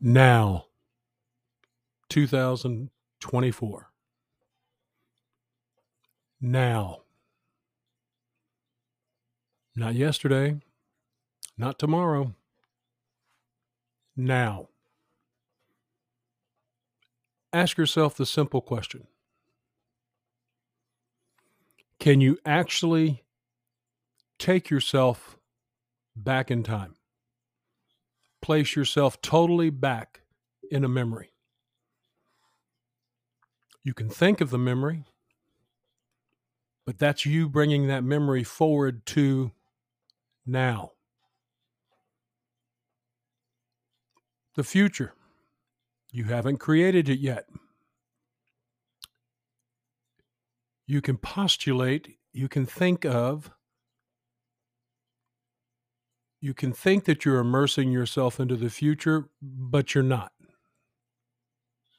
now. 0.00 0.66
2024 2.08 3.90
now. 6.40 7.02
Not 9.74 9.94
yesterday. 9.94 10.60
Not 11.58 11.78
tomorrow. 11.78 12.34
Now. 14.16 14.68
Ask 17.52 17.78
yourself 17.78 18.16
the 18.16 18.26
simple 18.26 18.60
question. 18.60 19.06
Can 21.98 22.20
you 22.20 22.38
actually 22.44 23.24
take 24.38 24.68
yourself 24.68 25.38
back 26.14 26.50
in 26.50 26.62
time 26.62 26.95
place 28.46 28.76
yourself 28.76 29.20
totally 29.22 29.70
back 29.70 30.20
in 30.70 30.84
a 30.84 30.88
memory. 30.88 31.32
You 33.82 33.92
can 33.92 34.08
think 34.08 34.40
of 34.40 34.50
the 34.50 34.58
memory, 34.58 35.02
but 36.86 36.96
that's 36.96 37.26
you 37.26 37.48
bringing 37.48 37.88
that 37.88 38.04
memory 38.04 38.44
forward 38.44 39.04
to 39.06 39.50
now. 40.46 40.92
The 44.54 44.62
future. 44.62 45.12
You 46.12 46.26
haven't 46.26 46.58
created 46.58 47.08
it 47.08 47.18
yet. 47.18 47.48
You 50.86 51.02
can 51.02 51.16
postulate, 51.16 52.16
you 52.32 52.48
can 52.48 52.64
think 52.64 53.04
of 53.04 53.50
you 56.40 56.54
can 56.54 56.72
think 56.72 57.04
that 57.04 57.24
you're 57.24 57.38
immersing 57.38 57.90
yourself 57.90 58.38
into 58.38 58.56
the 58.56 58.70
future, 58.70 59.28
but 59.42 59.94
you're 59.94 60.04
not. 60.04 60.32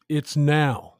It's 0.10 0.38
now. 0.38 0.94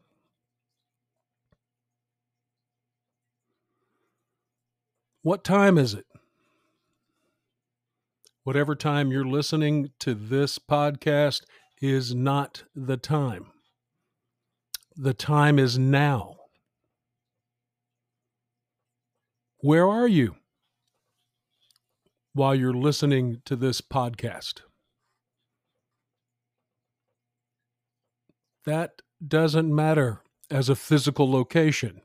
What 5.22 5.44
time 5.44 5.78
is 5.78 5.94
it? 5.94 6.06
Whatever 8.44 8.76
time 8.76 9.12
you're 9.12 9.26
listening 9.26 9.92
to 10.00 10.14
this 10.14 10.58
podcast 10.58 11.42
is 11.82 12.16
not 12.16 12.64
the 12.74 12.98
time. 12.98 13.48
The 14.96 15.14
time 15.14 15.60
is 15.60 15.78
now. 15.78 16.36
Where 19.60 19.88
are 19.88 20.08
you? 20.08 20.36
While 22.38 22.54
you're 22.54 22.72
listening 22.72 23.42
to 23.46 23.56
this 23.56 23.82
podcast. 23.82 24.62
That 28.64 29.02
doesn't 29.26 29.74
matter 29.74 30.22
as 30.52 30.70
a 30.70 30.76
physical 30.76 31.32
location. 31.32 32.02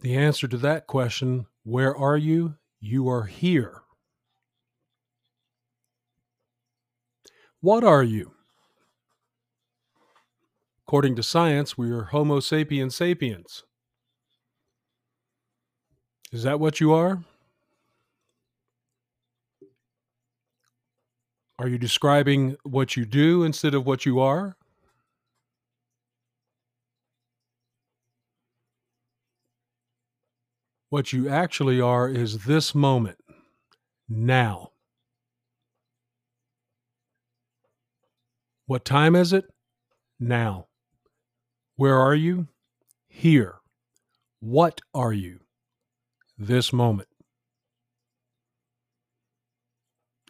The 0.00 0.16
answer 0.16 0.46
to 0.48 0.58
that 0.58 0.86
question, 0.86 1.46
where 1.64 1.96
are 1.96 2.18
you? 2.18 2.56
You 2.78 3.08
are 3.08 3.24
here. 3.24 3.80
What 7.60 7.84
are 7.84 8.04
you? 8.04 8.32
According 10.86 11.16
to 11.16 11.22
science, 11.22 11.78
we 11.78 11.90
are 11.90 12.04
Homo 12.04 12.40
sapiens 12.40 12.94
sapiens. 12.94 13.64
Is 16.32 16.42
that 16.42 16.60
what 16.60 16.80
you 16.80 16.92
are? 16.92 17.22
Are 21.58 21.68
you 21.68 21.78
describing 21.78 22.56
what 22.64 22.96
you 22.96 23.06
do 23.06 23.44
instead 23.44 23.74
of 23.74 23.86
what 23.86 24.04
you 24.04 24.20
are? 24.20 24.56
What 30.90 31.12
you 31.12 31.28
actually 31.28 31.80
are 31.80 32.08
is 32.08 32.44
this 32.44 32.74
moment, 32.74 33.18
now. 34.08 34.72
What 38.66 38.84
time 38.84 39.16
is 39.16 39.32
it? 39.32 39.46
Now. 40.20 40.66
Where 41.76 41.98
are 41.98 42.14
you? 42.14 42.48
Here. 43.08 43.56
What 44.40 44.80
are 44.94 45.12
you? 45.12 45.45
This 46.38 46.72
moment. 46.72 47.08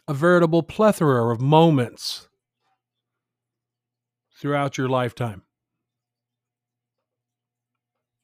A 0.07 0.13
veritable 0.13 0.63
plethora 0.63 1.31
of 1.33 1.41
moments 1.41 2.29
throughout 4.39 4.77
your 4.77 4.87
lifetime. 4.87 5.41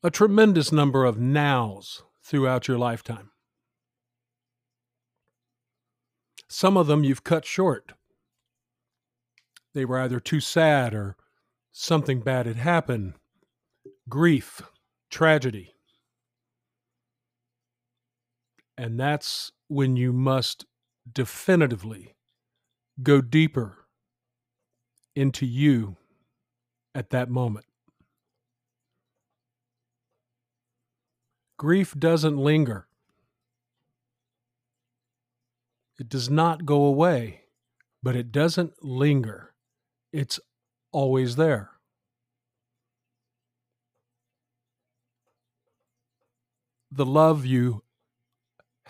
A 0.01 0.09
tremendous 0.09 0.71
number 0.71 1.05
of 1.05 1.19
nows 1.19 2.03
throughout 2.23 2.67
your 2.67 2.77
lifetime. 2.77 3.31
Some 6.47 6.77
of 6.77 6.87
them 6.87 7.03
you've 7.03 7.23
cut 7.23 7.45
short. 7.45 7.93
They 9.73 9.85
were 9.85 9.99
either 9.99 10.19
too 10.19 10.39
sad 10.39 10.93
or 10.93 11.17
something 11.71 12.21
bad 12.21 12.45
had 12.45 12.57
happened, 12.57 13.15
grief, 14.07 14.61
tragedy. 15.09 15.72
And 18.77 18.99
that's 18.99 19.51
when 19.67 19.95
you 19.95 20.11
must 20.11 20.65
definitively 21.11 22.15
go 23.01 23.21
deeper 23.21 23.87
into 25.15 25.45
you 25.45 25.97
at 26.95 27.09
that 27.11 27.29
moment. 27.29 27.65
Grief 31.57 31.93
doesn't 31.97 32.37
linger. 32.37 32.87
It 35.99 36.09
does 36.09 36.29
not 36.29 36.65
go 36.65 36.83
away, 36.83 37.41
but 38.01 38.15
it 38.15 38.31
doesn't 38.31 38.83
linger. 38.83 39.53
It's 40.11 40.39
always 40.91 41.35
there. 41.35 41.71
The 46.91 47.05
love 47.05 47.45
you 47.45 47.83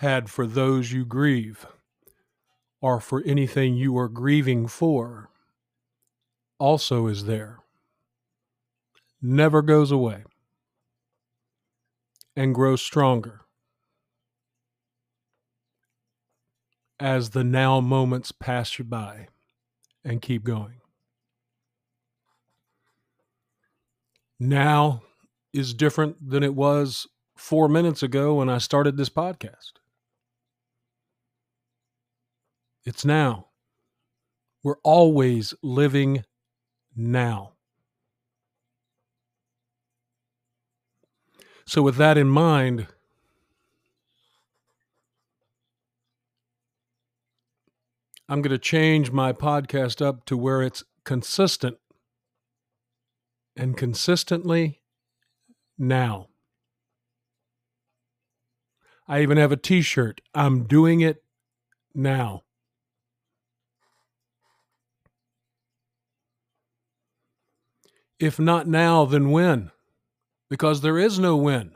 had 0.03 0.29
for 0.29 0.45
those 0.45 0.91
you 0.91 1.05
grieve, 1.05 1.65
or 2.81 2.99
for 2.99 3.23
anything 3.25 3.73
you 3.73 3.97
are 3.97 4.09
grieving 4.09 4.67
for, 4.67 5.29
also 6.59 7.07
is 7.07 7.23
there, 7.23 7.59
never 9.21 9.61
goes 9.61 9.91
away, 9.91 10.25
and 12.35 12.53
grows 12.53 12.81
stronger 12.81 13.45
as 16.99 17.29
the 17.29 17.43
now 17.45 17.79
moments 17.79 18.33
pass 18.33 18.77
you 18.77 18.83
by 18.83 19.27
and 20.03 20.21
keep 20.21 20.43
going. 20.43 20.81
Now 24.37 25.03
is 25.53 25.73
different 25.73 26.29
than 26.29 26.43
it 26.43 26.55
was 26.55 27.07
four 27.37 27.69
minutes 27.69 28.03
ago 28.03 28.35
when 28.35 28.49
I 28.49 28.57
started 28.57 28.97
this 28.97 29.09
podcast. 29.09 29.71
It's 32.85 33.05
now. 33.05 33.47
We're 34.63 34.79
always 34.83 35.53
living 35.61 36.23
now. 36.95 37.53
So, 41.65 41.81
with 41.81 41.95
that 41.95 42.17
in 42.17 42.27
mind, 42.27 42.87
I'm 48.27 48.41
going 48.41 48.51
to 48.51 48.57
change 48.57 49.11
my 49.11 49.31
podcast 49.31 50.05
up 50.05 50.25
to 50.25 50.37
where 50.37 50.61
it's 50.61 50.83
consistent 51.03 51.77
and 53.55 53.77
consistently 53.77 54.81
now. 55.77 56.27
I 59.07 59.21
even 59.21 59.37
have 59.37 59.51
a 59.51 59.57
t 59.57 59.81
shirt. 59.81 60.21
I'm 60.33 60.63
doing 60.63 61.01
it 61.01 61.23
now. 61.93 62.43
If 68.23 68.39
not 68.39 68.69
now, 68.69 69.03
then 69.03 69.31
when? 69.31 69.69
Because 70.49 70.79
there 70.79 70.97
is 70.97 71.19
no 71.19 71.35
when. 71.35 71.75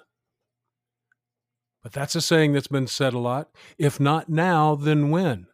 But 1.84 1.92
that's 1.92 2.16
a 2.16 2.22
saying 2.22 2.54
that's 2.54 2.68
been 2.70 2.88
said 2.88 3.14
a 3.14 3.20
lot. 3.20 3.50
If 3.78 4.00
not 4.00 4.30
now, 4.30 4.74
then 4.74 5.10
when? 5.10 5.48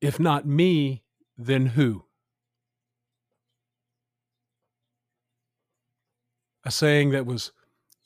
If 0.00 0.18
not 0.18 0.46
me, 0.46 1.02
then 1.36 1.66
who? 1.66 2.06
A 6.64 6.70
saying 6.70 7.10
that 7.10 7.26
was 7.26 7.52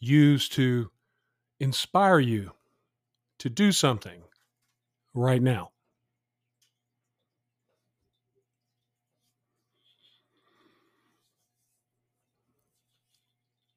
used 0.00 0.52
to 0.54 0.90
inspire 1.60 2.18
you 2.18 2.54
to 3.38 3.48
do 3.48 3.70
something 3.70 4.22
right 5.14 5.40
now. 5.40 5.71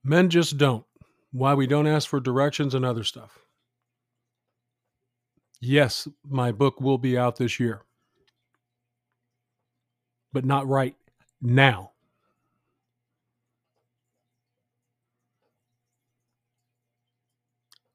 Men 0.07 0.29
just 0.29 0.59
don't. 0.59 0.85
Why 1.31 1.55
we 1.55 1.65
don't 1.65 1.87
ask 1.87 2.07
for 2.07 2.19
directions 2.19 2.75
and 2.75 2.85
other 2.85 3.03
stuff. 3.03 3.39
Yes, 5.59 6.07
my 6.23 6.51
book 6.51 6.79
will 6.79 6.99
be 6.99 7.17
out 7.17 7.37
this 7.37 7.59
year, 7.59 7.81
but 10.31 10.45
not 10.45 10.67
right 10.67 10.95
now. 11.41 11.91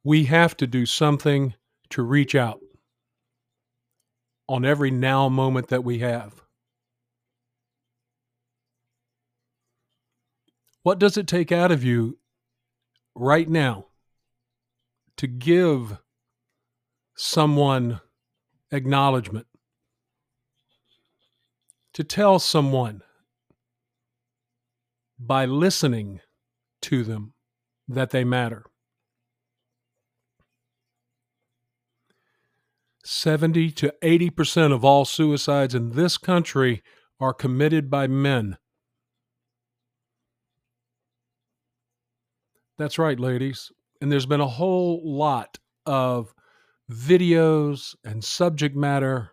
We 0.02 0.24
have 0.24 0.56
to 0.56 0.66
do 0.66 0.86
something 0.86 1.54
to 1.90 2.02
reach 2.02 2.34
out 2.34 2.60
on 4.48 4.64
every 4.64 4.90
now 4.90 5.28
moment 5.28 5.68
that 5.68 5.84
we 5.84 6.00
have. 6.00 6.39
What 10.82 10.98
does 10.98 11.16
it 11.16 11.26
take 11.26 11.52
out 11.52 11.70
of 11.70 11.84
you 11.84 12.18
right 13.14 13.48
now 13.48 13.86
to 15.16 15.26
give 15.26 15.98
someone 17.14 18.00
acknowledgement? 18.70 19.46
To 21.94 22.04
tell 22.04 22.38
someone 22.38 23.02
by 25.18 25.44
listening 25.44 26.20
to 26.82 27.04
them 27.04 27.34
that 27.86 28.10
they 28.10 28.24
matter. 28.24 28.64
70 33.04 33.72
to 33.72 33.92
80% 34.02 34.72
of 34.72 34.84
all 34.84 35.04
suicides 35.04 35.74
in 35.74 35.90
this 35.90 36.16
country 36.16 36.82
are 37.18 37.34
committed 37.34 37.90
by 37.90 38.06
men. 38.06 38.56
That's 42.80 42.98
right, 42.98 43.20
ladies. 43.20 43.70
And 44.00 44.10
there's 44.10 44.24
been 44.24 44.40
a 44.40 44.48
whole 44.48 45.02
lot 45.04 45.58
of 45.84 46.34
videos 46.90 47.94
and 48.06 48.24
subject 48.24 48.74
matter, 48.74 49.32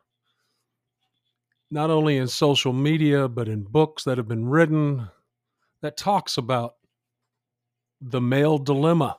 not 1.72 1.90
only 1.90 2.18
in 2.18 2.28
social 2.28 2.74
media, 2.74 3.30
but 3.30 3.48
in 3.48 3.64
books 3.64 4.04
that 4.04 4.18
have 4.18 4.28
been 4.28 4.50
written 4.50 5.08
that 5.82 5.96
talks 5.96 6.38
about 6.38 6.74
the 8.02 8.20
male 8.20 8.58
dilemma. 8.58 9.18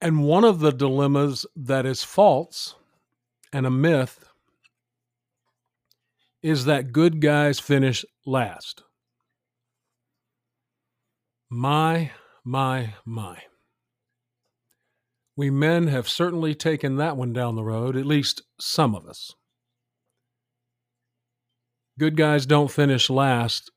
And 0.00 0.22
one 0.22 0.44
of 0.44 0.60
the 0.60 0.70
dilemmas 0.70 1.44
that 1.56 1.86
is 1.86 2.04
false 2.04 2.76
and 3.52 3.66
a 3.66 3.70
myth 3.70 4.24
is 6.40 6.66
that 6.66 6.92
good 6.92 7.20
guys 7.20 7.58
finish 7.58 8.04
last. 8.24 8.84
My, 11.54 12.12
my, 12.46 12.94
my. 13.04 13.42
We 15.36 15.50
men 15.50 15.88
have 15.88 16.08
certainly 16.08 16.54
taken 16.54 16.96
that 16.96 17.14
one 17.14 17.34
down 17.34 17.56
the 17.56 17.62
road, 17.62 17.94
at 17.94 18.06
least 18.06 18.40
some 18.58 18.94
of 18.94 19.06
us. 19.06 19.34
Good 21.98 22.16
guys 22.16 22.46
don't 22.46 22.70
finish 22.70 23.10
last, 23.10 23.70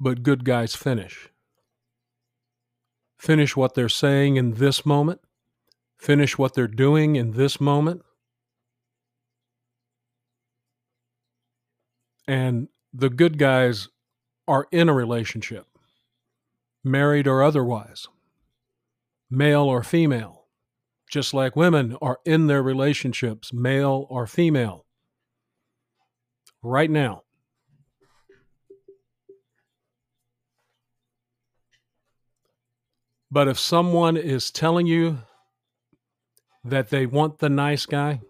but 0.00 0.22
good 0.22 0.46
guys 0.46 0.74
finish 0.74 1.28
finish 3.18 3.54
what 3.54 3.74
they're 3.74 3.90
saying 3.90 4.36
in 4.36 4.54
this 4.54 4.86
moment, 4.86 5.20
finish 5.98 6.38
what 6.38 6.54
they're 6.54 6.66
doing 6.66 7.16
in 7.16 7.32
this 7.32 7.60
moment. 7.60 8.00
And 12.26 12.68
the 12.94 13.10
good 13.10 13.36
guys 13.36 13.88
are 14.48 14.66
in 14.72 14.88
a 14.88 14.94
relationship, 14.94 15.66
married 16.82 17.28
or 17.28 17.42
otherwise, 17.42 18.08
male 19.30 19.64
or 19.64 19.84
female, 19.84 20.46
just 21.10 21.34
like 21.34 21.54
women 21.54 21.96
are 22.00 22.18
in 22.24 22.46
their 22.46 22.62
relationships, 22.62 23.52
male 23.52 24.06
or 24.08 24.26
female, 24.26 24.86
right 26.62 26.90
now. 26.90 27.22
But 33.30 33.46
if 33.46 33.58
someone 33.58 34.16
is 34.16 34.50
telling 34.50 34.86
you 34.86 35.18
that 36.64 36.88
they 36.88 37.04
want 37.04 37.38
the 37.38 37.50
nice 37.50 37.84
guy 37.84 38.22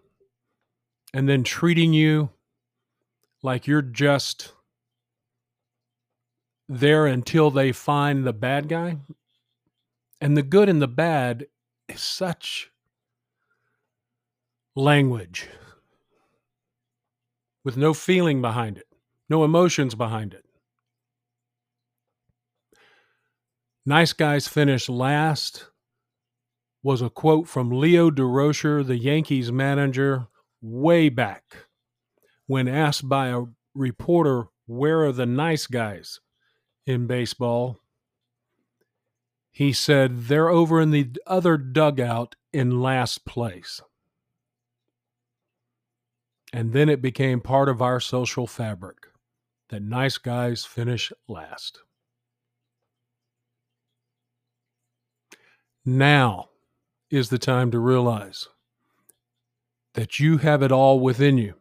and 1.15 1.29
then 1.29 1.45
treating 1.45 1.93
you 1.93 2.31
like 3.43 3.69
you're 3.69 3.83
just 3.83 4.53
there 6.69 7.07
until 7.07 7.51
they 7.51 7.73
find 7.73 8.25
the 8.25 8.33
bad 8.33 8.69
guy, 8.69 8.99
and 10.21 10.37
the 10.37 10.43
good 10.43 10.69
and 10.69 10.83
the 10.83 10.89
bad 10.89 11.47
is 11.89 12.01
such 12.01 12.71
language 14.77 15.49
with 17.65 17.77
no 17.77 17.95
feeling 17.95 18.41
behind 18.41 18.79
it, 18.79 18.87
no 19.29 19.45
emotions 19.45 19.95
behind 19.95 20.35
it. 20.35 20.45
Nice 23.85 24.13
guys 24.13 24.47
finish 24.47 24.89
last 24.89 25.67
was 26.83 27.01
a 27.01 27.11
quote 27.11 27.49
from 27.49 27.71
Leo 27.71 28.11
Durocher, 28.11 28.87
the 28.87 28.99
Yankees 28.99 29.51
manager, 29.51 30.27
way 30.61 31.09
back 31.09 31.67
when 32.47 32.69
asked 32.69 33.09
by 33.09 33.29
a 33.29 33.45
reporter, 33.75 34.45
Where 34.67 35.05
are 35.05 35.13
the 35.13 35.27
nice 35.27 35.67
guys 35.67 36.21
in 36.89 37.07
baseball? 37.07 37.81
He 39.51 39.73
said, 39.73 40.25
They're 40.25 40.49
over 40.49 40.81
in 40.81 40.91
the 40.91 41.11
other 41.27 41.57
dugout 41.57 42.35
in 42.53 42.81
last 42.81 43.25
place. 43.25 43.81
And 46.53 46.73
then 46.73 46.89
it 46.89 47.03
became 47.03 47.41
part 47.41 47.69
of 47.69 47.83
our 47.83 48.01
social 48.01 48.47
fabric 48.47 49.09
that 49.69 49.83
nice 49.83 50.17
guys 50.17 50.65
finish 50.65 51.13
last. 51.29 51.81
Now 55.85 56.49
is 57.11 57.29
the 57.29 57.39
time 57.39 57.71
to 57.71 57.79
realize 57.79 58.49
that 59.95 60.19
you 60.19 60.39
have 60.39 60.63
it 60.63 60.73
all 60.73 61.01
within 61.01 61.37
you. 61.37 61.55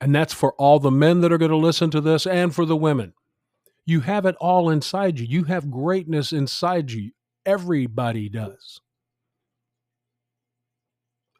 And 0.00 0.14
that's 0.14 0.34
for 0.34 0.52
all 0.54 0.78
the 0.78 0.90
men 0.90 1.20
that 1.20 1.32
are 1.32 1.38
going 1.38 1.50
to 1.50 1.56
listen 1.56 1.90
to 1.90 2.00
this 2.02 2.26
and 2.26 2.54
for 2.54 2.66
the 2.66 2.76
women. 2.76 3.14
You 3.86 4.00
have 4.00 4.26
it 4.26 4.34
all 4.40 4.68
inside 4.68 5.18
you. 5.18 5.26
You 5.26 5.44
have 5.44 5.70
greatness 5.70 6.32
inside 6.32 6.90
you. 6.90 7.12
Everybody 7.46 8.28
does. 8.28 8.80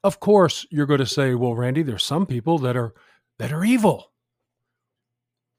Of 0.04 0.20
course, 0.20 0.64
you're 0.70 0.86
going 0.86 1.00
to 1.00 1.06
say, 1.06 1.34
"Well, 1.34 1.56
Randy, 1.56 1.82
there's 1.82 2.04
some 2.04 2.26
people 2.26 2.58
that 2.58 2.76
are 2.76 2.94
that 3.38 3.52
are 3.52 3.64
evil." 3.64 4.12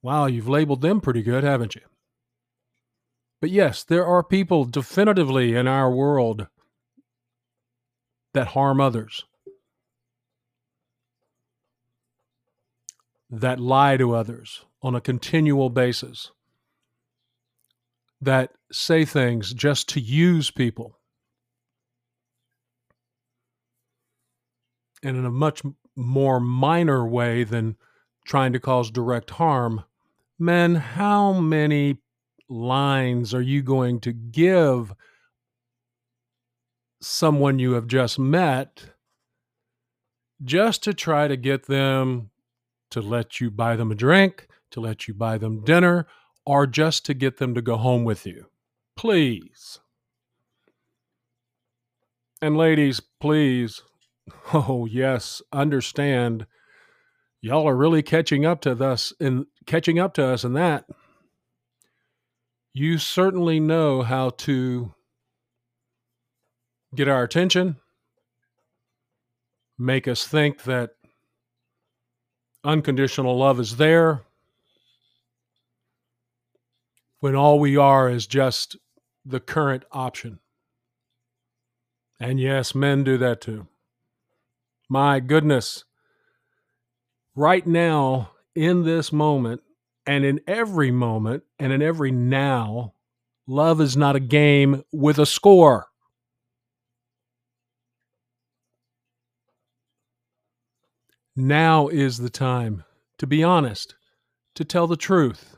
Wow, 0.02 0.28
you've 0.28 0.48
labeled 0.48 0.82
them 0.82 1.02
pretty 1.02 1.22
good, 1.22 1.44
haven't 1.44 1.76
you? 1.76 1.82
But 3.42 3.50
yes, 3.50 3.84
there 3.84 4.06
are 4.06 4.24
people 4.24 4.64
definitively 4.64 5.54
in 5.54 5.68
our 5.68 5.92
world 5.92 6.48
that 8.34 8.48
harm 8.50 8.80
others, 8.80 9.26
that 13.30 13.60
lie 13.60 13.98
to 13.98 14.16
others 14.16 14.64
on 14.82 14.96
a 14.96 15.02
continual 15.02 15.70
basis, 15.70 16.32
that 18.22 18.52
say 18.72 19.06
things 19.06 19.54
just 19.54 19.90
to 19.90 20.00
use 20.00 20.52
people. 20.52 20.98
And 25.04 25.16
in 25.16 25.26
a 25.26 25.32
much 25.32 25.62
more 25.96 26.40
minor 26.40 27.08
way 27.08 27.44
than 27.44 27.76
trying 28.26 28.54
to 28.54 28.60
cause 28.60 28.92
direct 28.92 29.32
harm, 29.32 29.84
men, 30.40 30.76
how 30.76 31.34
many 31.34 31.98
lines 32.50 33.34
are 33.34 33.42
you 33.42 33.62
going 33.62 34.00
to 34.00 34.14
give 34.14 34.94
someone 37.02 37.60
you 37.60 37.74
have 37.74 37.88
just 37.88 38.18
met 38.18 38.92
just 40.44 40.84
to 40.84 40.94
try 40.94 41.28
to 41.28 41.38
get 41.38 41.68
them 41.68 42.30
to 42.92 43.02
let 43.02 43.40
you 43.42 43.52
buy 43.52 43.76
them 43.76 43.92
a 43.92 43.96
drink, 43.96 44.48
to 44.72 44.80
let 44.80 45.08
you 45.08 45.14
buy 45.14 45.38
them 45.38 45.64
dinner, 45.64 46.08
or 46.48 46.66
just 46.66 47.06
to 47.06 47.14
get 47.14 47.38
them 47.38 47.54
to 47.54 47.62
go 47.62 47.76
home 47.76 48.06
with 48.06 48.26
you? 48.26 48.46
Please. 48.96 49.80
And 52.42 52.56
ladies, 52.56 53.02
please, 53.20 53.84
oh 54.54 54.88
yes, 54.90 55.42
understand 55.52 56.48
y'all 57.42 57.68
are 57.68 57.76
really 57.76 58.02
catching 58.02 58.46
up 58.46 58.62
to 58.62 58.72
us 58.84 59.12
in 59.20 59.46
catching 59.66 60.00
up 60.00 60.14
to 60.14 60.26
us 60.26 60.44
in 60.44 60.54
that 60.54 60.86
you 62.74 62.98
certainly 62.98 63.60
know 63.60 64.02
how 64.04 64.30
to 64.30 64.94
get 66.96 67.08
our 67.10 67.24
attention, 67.24 67.76
make 69.78 70.08
us 70.08 70.26
think 70.26 70.64
that 70.64 70.92
unconditional 72.64 73.38
love 73.38 73.60
is 73.60 73.78
there, 73.78 74.22
when 77.20 77.36
all 77.36 77.60
we 77.60 77.78
are 77.78 78.10
is 78.10 78.28
just 78.28 78.78
the 79.26 79.40
current 79.40 79.84
option. 79.92 80.40
And 82.20 82.40
yes, 82.40 82.74
men 82.74 83.04
do 83.04 83.18
that 83.18 83.42
too. 83.42 83.68
My 84.90 85.20
goodness. 85.20 85.84
Right 87.36 87.66
now, 87.68 88.32
in 88.56 88.84
this 88.84 89.12
moment, 89.12 89.62
and 90.06 90.26
in 90.26 90.40
every 90.48 90.90
moment, 90.90 91.44
and 91.60 91.72
in 91.72 91.82
every 91.82 92.12
now, 92.12 92.94
love 93.46 93.80
is 93.82 93.96
not 93.96 94.16
a 94.16 94.22
game 94.22 94.84
with 94.92 95.20
a 95.20 95.26
score. 95.26 95.88
Now 101.36 101.88
is 101.88 102.18
the 102.18 102.32
time 102.32 102.84
to 103.18 103.28
be 103.28 103.44
honest, 103.44 103.96
to 104.56 104.64
tell 104.64 104.88
the 104.88 104.98
truth, 104.98 105.57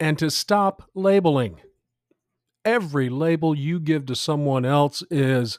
and 0.00 0.18
to 0.18 0.30
stop 0.30 0.88
labeling. 0.94 1.60
Every 2.64 3.08
label 3.08 3.54
you 3.54 3.78
give 3.78 4.06
to 4.06 4.16
someone 4.16 4.64
else 4.64 5.02
is 5.10 5.58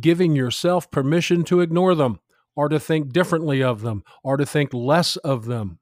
giving 0.00 0.34
yourself 0.34 0.90
permission 0.90 1.44
to 1.44 1.60
ignore 1.60 1.94
them 1.94 2.20
or 2.54 2.68
to 2.68 2.80
think 2.80 3.12
differently 3.12 3.62
of 3.62 3.82
them 3.82 4.02
or 4.22 4.36
to 4.36 4.46
think 4.46 4.72
less 4.72 5.16
of 5.16 5.44
them. 5.44 5.78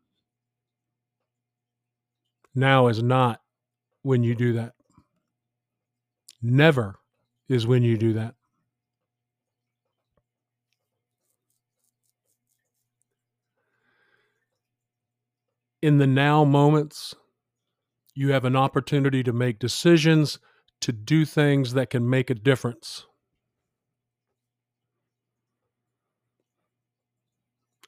Now 2.54 2.88
is 2.88 3.02
not 3.02 3.40
when 4.02 4.22
you 4.22 4.34
do 4.34 4.52
that. 4.54 4.74
Never 6.42 6.98
is 7.48 7.66
when 7.66 7.82
you 7.82 7.96
do 7.96 8.12
that. 8.14 8.34
in 15.84 15.98
the 15.98 16.06
now 16.06 16.44
moments, 16.46 17.14
you 18.14 18.32
have 18.32 18.44
an 18.44 18.56
opportunity 18.56 19.22
to 19.22 19.32
make 19.32 19.58
decisions, 19.58 20.38
to 20.80 20.92
do 20.92 21.24
things 21.24 21.74
that 21.74 21.90
can 21.90 22.08
make 22.08 22.30
a 22.30 22.34
difference. 22.34 23.06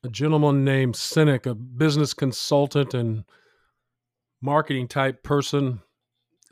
A 0.05 0.09
gentleman 0.09 0.65
named 0.65 0.95
Sinek, 0.95 1.47
a 1.47 1.55
business 1.55 2.15
consultant 2.15 2.95
and 2.95 3.25
marketing 4.41 4.89
type 4.89 5.23
person, 5.23 5.81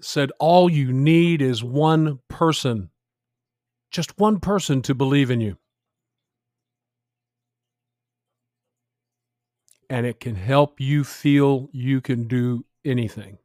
said, 0.00 0.33
All 0.40 0.71
you 0.71 0.93
need 0.93 1.40
is 1.40 1.62
one 1.62 2.21
person, 2.28 2.90
just 3.90 4.19
one 4.19 4.40
person 4.40 4.83
to 4.83 4.95
believe 4.95 5.31
in 5.31 5.40
you. 5.40 5.57
and 9.90 10.07
it 10.07 10.21
can 10.21 10.35
help 10.35 10.81
you 10.81 11.04
feel 11.04 11.69
you 11.73 12.00
can 12.00 12.26
do 12.26 12.64
anything. 12.85 13.38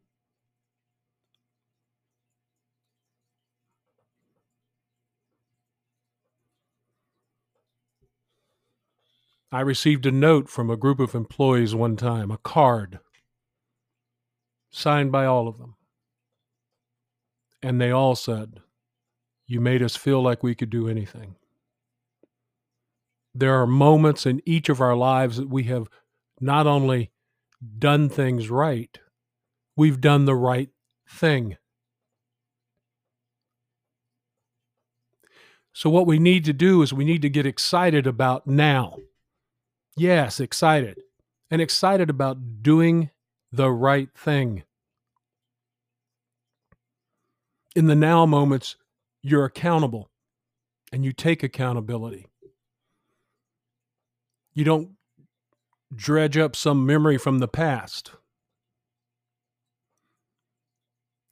I 9.52 9.62
received 9.62 10.06
a 10.06 10.12
note 10.12 10.48
from 10.48 10.70
a 10.70 10.78
group 10.78 11.00
of 11.00 11.16
employees 11.16 11.74
one 11.74 11.96
time, 11.96 12.30
a 12.30 12.38
card 12.38 13.00
signed 14.70 15.12
by 15.12 15.26
all 15.26 15.48
of 15.48 15.58
them. 15.58 15.76
And 17.62 17.82
they 17.82 17.92
all 17.92 18.16
said, 18.16 18.60
You 19.48 19.60
made 19.60 19.82
us 19.82 19.96
feel 19.96 20.22
like 20.22 20.44
we 20.44 20.54
could 20.54 20.70
do 20.70 20.88
anything. 20.88 21.36
There 23.34 23.60
are 23.60 23.68
moments 23.68 24.26
in 24.26 24.42
each 24.46 24.70
of 24.70 24.82
our 24.82 24.96
lives 24.96 25.38
that 25.38 25.50
we 25.50 25.64
have 25.64 25.88
not 26.40 26.68
only 26.68 27.12
done 27.78 28.08
things 28.08 28.50
right, 28.50 28.98
we've 29.76 30.00
done 30.00 30.26
the 30.26 30.36
right 30.36 30.70
thing. 31.10 31.58
So, 35.74 35.90
what 35.90 36.08
we 36.08 36.20
need 36.20 36.46
to 36.46 36.54
do 36.54 36.82
is 36.82 36.94
we 36.94 37.06
need 37.06 37.22
to 37.22 37.30
get 37.30 37.46
excited 37.46 38.06
about 38.06 38.48
now. 38.48 38.98
Yes, 40.00 40.40
excited. 40.40 41.02
And 41.52 41.62
excited 41.62 42.10
about 42.10 42.64
doing 42.64 43.10
the 43.52 43.70
right 43.70 44.08
thing. 44.16 44.64
In 47.76 47.88
the 47.88 47.96
now 47.96 48.26
moments, 48.26 48.78
you're 49.22 49.44
accountable 49.44 50.10
and 50.94 51.04
you 51.04 51.12
take 51.12 51.44
accountability. 51.44 52.28
You 54.54 54.64
don't 54.64 54.92
dredge 55.94 56.38
up 56.38 56.56
some 56.56 56.86
memory 56.86 57.18
from 57.18 57.40
the 57.40 57.50
past. 57.50 58.12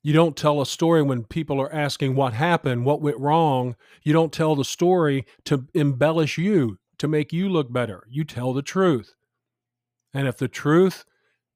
You 0.03 0.11
don't 0.11 0.35
tell 0.35 0.59
a 0.59 0.65
story 0.65 1.01
when 1.03 1.23
people 1.23 1.61
are 1.61 1.73
asking 1.73 2.15
what 2.15 2.33
happened, 2.33 2.83
what 2.83 3.01
went 3.01 3.17
wrong. 3.17 3.77
You 4.03 4.11
don't 4.11 4.33
tell 4.33 4.55
the 4.55 4.65
story 4.65 5.25
to 5.45 5.67
embellish 5.73 6.37
you, 6.37 6.79
to 6.99 7.07
make 7.07 7.31
you 7.31 7.49
look 7.49 7.71
better. 7.71 8.03
You 8.09 8.23
tell 8.23 8.53
the 8.53 8.61
truth. 8.61 9.15
And 10.13 10.27
if 10.27 10.37
the 10.37 10.47
truth 10.47 11.05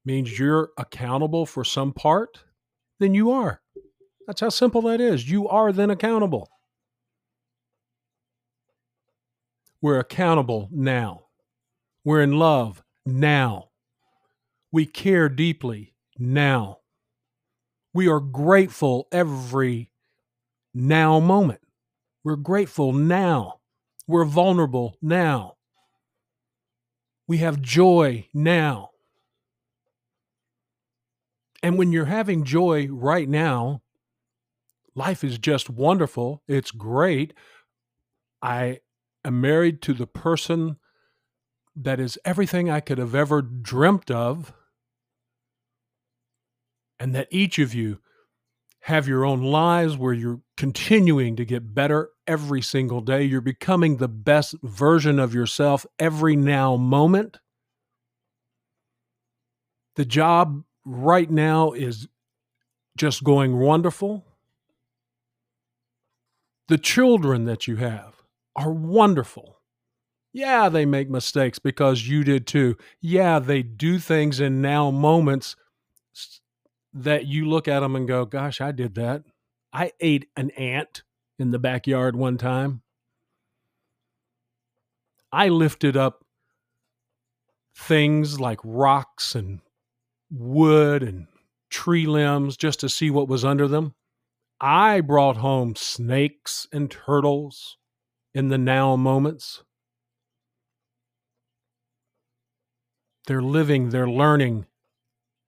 means 0.04 0.38
you're 0.38 0.70
accountable 0.76 1.46
for 1.46 1.64
some 1.64 1.92
part, 1.92 2.44
then 3.00 3.14
you 3.14 3.30
are. 3.30 3.60
That's 4.26 4.40
how 4.40 4.50
simple 4.50 4.82
that 4.82 5.00
is. 5.00 5.28
You 5.28 5.48
are 5.48 5.72
then 5.72 5.90
accountable. 5.90 6.48
We're 9.80 9.98
accountable 9.98 10.68
now. 10.70 11.24
We're 12.04 12.22
in 12.22 12.38
love 12.38 12.84
now. 13.04 13.70
We 14.70 14.86
care 14.86 15.28
deeply 15.28 15.94
now. 16.18 16.78
We 17.92 18.08
are 18.08 18.20
grateful 18.20 19.08
every 19.10 19.90
now 20.72 21.20
moment. 21.20 21.60
We're 22.24 22.36
grateful 22.36 22.92
now. 22.92 23.60
We're 24.06 24.24
vulnerable 24.24 24.96
now. 25.00 25.56
We 27.26 27.38
have 27.38 27.62
joy 27.62 28.28
now. 28.34 28.90
And 31.62 31.78
when 31.78 31.92
you're 31.92 32.06
having 32.06 32.44
joy 32.44 32.88
right 32.88 33.28
now, 33.28 33.82
life 34.94 35.22
is 35.22 35.38
just 35.38 35.70
wonderful. 35.70 36.42
It's 36.48 36.72
great. 36.72 37.32
I 38.42 38.80
am 39.24 39.40
married 39.40 39.80
to 39.82 39.92
the 39.92 40.08
person 40.08 40.76
that 41.76 42.00
is 42.00 42.18
everything 42.24 42.68
I 42.68 42.80
could 42.80 42.98
have 42.98 43.14
ever 43.14 43.40
dreamt 43.40 44.10
of, 44.10 44.52
and 46.98 47.14
that 47.14 47.28
each 47.30 47.58
of 47.58 47.72
you 47.72 48.00
have 48.82 49.06
your 49.06 49.24
own 49.24 49.42
lives 49.42 49.96
where 49.96 50.12
you're 50.12 50.40
continuing 50.56 51.36
to 51.36 51.44
get 51.44 51.72
better 51.72 52.10
every 52.26 52.60
single 52.60 53.00
day. 53.00 53.22
You're 53.22 53.40
becoming 53.40 53.96
the 53.96 54.08
best 54.08 54.56
version 54.62 55.20
of 55.20 55.32
yourself 55.32 55.86
every 56.00 56.34
now 56.34 56.76
moment. 56.76 57.38
The 59.94 60.04
job 60.04 60.64
right 60.84 61.30
now 61.30 61.72
is 61.72 62.08
just 62.96 63.22
going 63.22 63.56
wonderful. 63.56 64.24
The 66.66 66.78
children 66.78 67.44
that 67.44 67.68
you 67.68 67.76
have 67.76 68.16
are 68.56 68.72
wonderful. 68.72 69.58
Yeah, 70.32 70.68
they 70.68 70.86
make 70.86 71.08
mistakes 71.08 71.60
because 71.60 72.08
you 72.08 72.24
did 72.24 72.48
too. 72.48 72.76
Yeah, 73.00 73.38
they 73.38 73.62
do 73.62 74.00
things 74.00 74.40
in 74.40 74.60
now 74.60 74.90
moments 74.90 75.54
that 76.94 77.26
you 77.26 77.48
look 77.48 77.68
at 77.68 77.80
them 77.80 77.96
and 77.96 78.06
go, 78.06 78.24
gosh, 78.24 78.60
I 78.60 78.72
did 78.72 78.94
that. 78.96 79.24
I 79.72 79.92
ate 80.00 80.28
an 80.36 80.50
ant 80.50 81.02
in 81.38 81.50
the 81.50 81.58
backyard 81.58 82.14
one 82.14 82.36
time. 82.36 82.82
I 85.32 85.48
lifted 85.48 85.96
up 85.96 86.24
things 87.74 88.38
like 88.38 88.60
rocks 88.62 89.34
and 89.34 89.60
wood 90.30 91.02
and 91.02 91.26
tree 91.70 92.06
limbs 92.06 92.56
just 92.56 92.80
to 92.80 92.88
see 92.88 93.10
what 93.10 93.28
was 93.28 93.44
under 93.44 93.66
them. 93.66 93.94
I 94.60 95.00
brought 95.00 95.38
home 95.38 95.74
snakes 95.74 96.68
and 96.72 96.90
turtles 96.90 97.78
in 98.34 98.48
the 98.48 98.58
now 98.58 98.96
moments. 98.96 99.64
They're 103.26 103.42
living, 103.42 103.90
they're 103.90 104.08
learning 104.08 104.66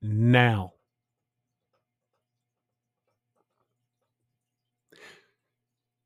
now. 0.00 0.73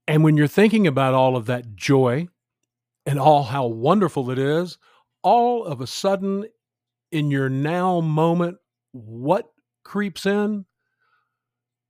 And 0.08 0.24
when 0.24 0.38
you're 0.38 0.46
thinking 0.48 0.86
about 0.86 1.12
all 1.12 1.36
of 1.36 1.46
that 1.46 1.76
joy 1.76 2.28
and 3.04 3.18
all 3.18 3.42
how 3.42 3.66
wonderful 3.66 4.30
it 4.30 4.38
is, 4.38 4.78
all 5.22 5.64
of 5.64 5.82
a 5.82 5.86
sudden 5.86 6.46
in 7.12 7.30
your 7.30 7.50
now 7.50 8.00
moment, 8.00 8.56
what 8.92 9.50
creeps 9.84 10.24
in? 10.24 10.64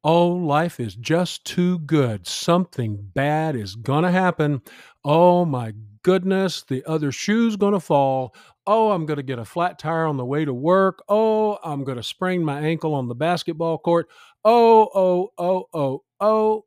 Oh, 0.02 0.28
life 0.28 0.80
is 0.80 0.96
just 0.96 1.44
too 1.44 1.78
good. 1.80 2.26
Something 2.26 2.98
bad 3.14 3.54
is 3.54 3.76
going 3.76 4.04
to 4.04 4.10
happen. 4.10 4.62
Oh, 5.04 5.44
my 5.44 5.72
goodness, 6.02 6.64
the 6.68 6.84
other 6.86 7.12
shoe's 7.12 7.56
going 7.56 7.74
to 7.74 7.80
fall. 7.80 8.34
Oh, 8.66 8.90
I'm 8.90 9.06
going 9.06 9.16
to 9.18 9.22
get 9.22 9.38
a 9.38 9.44
flat 9.44 9.78
tire 9.78 10.06
on 10.06 10.16
the 10.16 10.24
way 10.24 10.44
to 10.44 10.54
work. 10.54 11.02
Oh, 11.08 11.58
I'm 11.62 11.84
going 11.84 11.98
to 11.98 12.02
sprain 12.02 12.44
my 12.44 12.60
ankle 12.60 12.94
on 12.94 13.08
the 13.08 13.14
basketball 13.14 13.78
court. 13.78 14.08
Oh, 14.44 14.88
oh, 14.94 15.30
oh, 15.38 15.66
oh, 15.72 16.02
oh. 16.20 16.64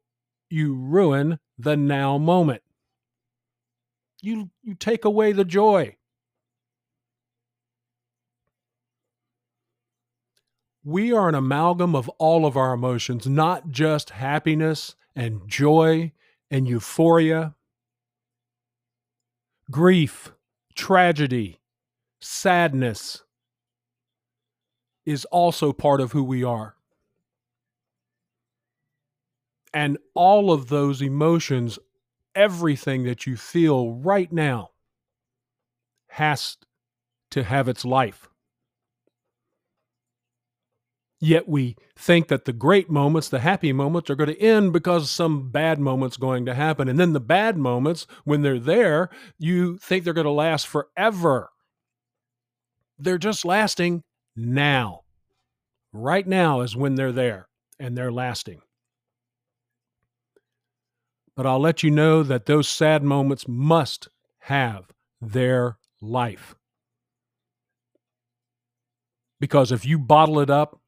You 0.51 0.75
ruin 0.75 1.39
the 1.58 1.75
now 1.75 2.20
moment. 2.20 2.62
You, 4.22 4.51
you 4.62 4.75
take 4.75 5.05
away 5.05 5.31
the 5.31 5.46
joy. 5.46 5.96
we 10.84 11.13
are 11.13 11.29
an 11.29 11.36
amalgam 11.36 11.96
of 11.96 12.10
all 12.17 12.46
of 12.46 12.58
our 12.58 12.74
emotions, 12.74 13.27
not 13.27 13.70
just 13.70 14.12
happiness 14.12 14.96
and 15.15 15.41
joy 15.48 16.12
and 16.50 16.67
euphoria, 16.67 17.55
grief, 19.70 20.31
tragedy, 20.75 21.60
sadness 22.20 23.24
is 25.05 25.25
also 25.25 25.72
part 25.72 26.01
of 26.01 26.12
who 26.12 26.24
we 26.24 26.43
are. 26.43 26.75
And 29.73 29.97
all 30.13 30.51
of 30.51 30.67
those 30.67 31.01
emotions, 31.01 31.79
everything 32.35 33.03
that 33.03 33.25
you 33.25 33.37
feel 33.37 33.93
right 33.93 34.31
now, 34.31 34.71
has 36.09 36.57
to 37.31 37.43
have 37.43 37.69
its 37.69 37.85
life. 37.85 38.27
Yet 41.23 41.47
we 41.47 41.77
think 41.95 42.29
that 42.29 42.45
the 42.45 42.53
great 42.53 42.89
moments, 42.89 43.29
the 43.29 43.39
happy 43.39 43.71
moments, 43.71 44.09
are 44.09 44.15
going 44.15 44.33
to 44.33 44.41
end 44.41 44.73
because 44.73 45.11
some 45.11 45.51
bad 45.51 45.79
moment's 45.79 46.17
going 46.17 46.47
to 46.47 46.55
happen. 46.55 46.89
And 46.89 46.99
then 46.99 47.13
the 47.13 47.19
bad 47.19 47.57
moments, 47.57 48.07
when 48.23 48.41
they're 48.41 48.59
there, 48.59 49.09
you 49.37 49.77
think 49.77 50.03
they're 50.03 50.15
going 50.15 50.25
to 50.25 50.31
last 50.31 50.67
forever. 50.67 51.51
They're 52.97 53.19
just 53.19 53.45
lasting 53.45 54.01
now. 54.35 55.01
Right 55.93 56.25
now 56.27 56.61
is 56.61 56.75
when 56.75 56.95
they're 56.95 57.11
there 57.11 57.47
and 57.79 57.95
they're 57.95 58.11
lasting. 58.11 58.61
But 61.35 61.45
I'll 61.45 61.59
let 61.59 61.83
you 61.83 61.91
know 61.91 62.23
that 62.23 62.45
those 62.45 62.67
sad 62.67 63.03
moments 63.03 63.47
must 63.47 64.09
have 64.39 64.91
their 65.21 65.77
life. 66.01 66.55
Because 69.39 69.71
if 69.71 69.85
you 69.85 69.97
bottle 69.97 70.39
it 70.39 70.50
up, 70.50 70.79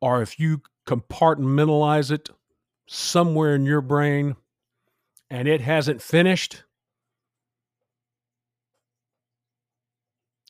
or 0.00 0.22
if 0.22 0.38
you 0.38 0.62
compartmentalize 0.86 2.10
it 2.10 2.30
somewhere 2.88 3.54
in 3.54 3.64
your 3.64 3.80
brain 3.80 4.36
and 5.30 5.48
it 5.48 5.60
hasn't 5.60 6.02
finished, 6.02 6.64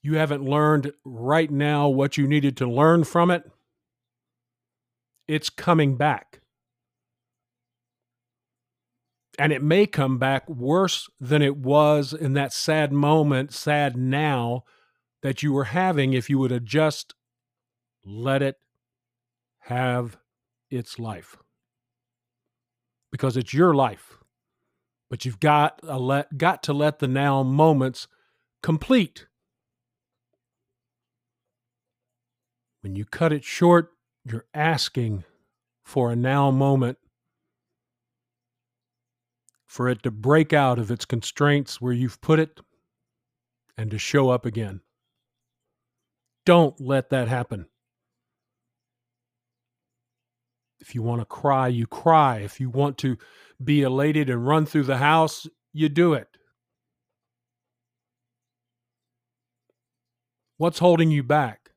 you 0.03 0.17
haven't 0.17 0.45
learned 0.45 0.93
right 1.05 1.51
now 1.51 1.89
what 1.89 2.17
you 2.17 2.27
needed 2.27 2.57
to 2.57 2.71
learn 2.71 3.05
from 3.05 3.31
it, 3.31 3.51
it's 5.27 5.51
coming 5.51 5.97
back. 5.97 6.41
And 9.39 9.53
it 9.53 9.63
may 9.63 9.87
come 9.87 10.19
back 10.19 10.49
worse 10.49 11.09
than 11.21 11.43
it 11.43 11.57
was 11.57 12.13
in 12.13 12.33
that 12.35 12.53
sad 12.53 12.93
moment, 12.93 13.53
sad 13.53 13.97
now 13.97 14.65
that 15.23 15.43
you 15.43 15.53
were 15.53 15.65
having 15.65 16.13
if 16.15 16.31
you 16.31 16.39
would 16.39 16.51
have 16.51 16.65
just 16.65 17.15
let 18.05 18.43
it 18.43 18.57
have 19.61 20.17
its 20.71 20.99
life 20.99 21.37
because 23.11 23.37
it's 23.37 23.53
your 23.53 23.75
life. 23.75 24.19
But 25.11 25.25
you've 25.25 25.41
got 25.41 25.81
a 25.83 25.99
let, 25.99 26.37
got 26.37 26.63
to 26.65 26.73
let 26.73 26.99
the 26.99 27.09
now 27.09 27.43
moments 27.43 28.09
complete. 28.63 29.27
When 32.83 32.97
you 32.97 33.05
cut 33.05 33.33
it 33.33 33.45
short, 33.45 33.93
you're 34.25 34.47
asking 34.55 35.25
for 35.85 36.11
a 36.11 36.17
now 36.17 36.51
moment 36.51 36.99
for 39.77 39.91
it 39.91 40.03
to 40.03 40.11
break 40.11 40.55
out 40.55 40.79
of 40.79 40.91
its 40.91 41.05
constraints 41.05 41.83
where 41.83 41.93
you've 41.93 42.19
put 42.23 42.39
it 42.39 42.61
and 43.77 43.91
to 43.91 43.99
show 43.99 44.31
up 44.31 44.47
again. 44.47 44.81
Don't 46.47 46.81
let 46.81 47.11
that 47.11 47.29
happen. 47.29 47.67
If 50.81 50.95
you 50.95 51.03
want 51.03 51.21
to 51.21 51.27
cry, 51.27 51.69
you 51.69 51.87
cry. 51.87 52.39
If 52.39 52.59
you 52.59 52.71
want 52.71 52.97
to 52.99 53.19
be 53.63 53.83
elated 53.83 54.31
and 54.31 54.47
run 54.47 54.65
through 54.65 54.85
the 54.85 54.97
house, 54.97 55.47
you 55.75 55.91
do 55.91 56.15
it. 56.15 56.29
What's 60.57 60.79
holding 60.79 61.11
you 61.11 61.23
back? 61.23 61.73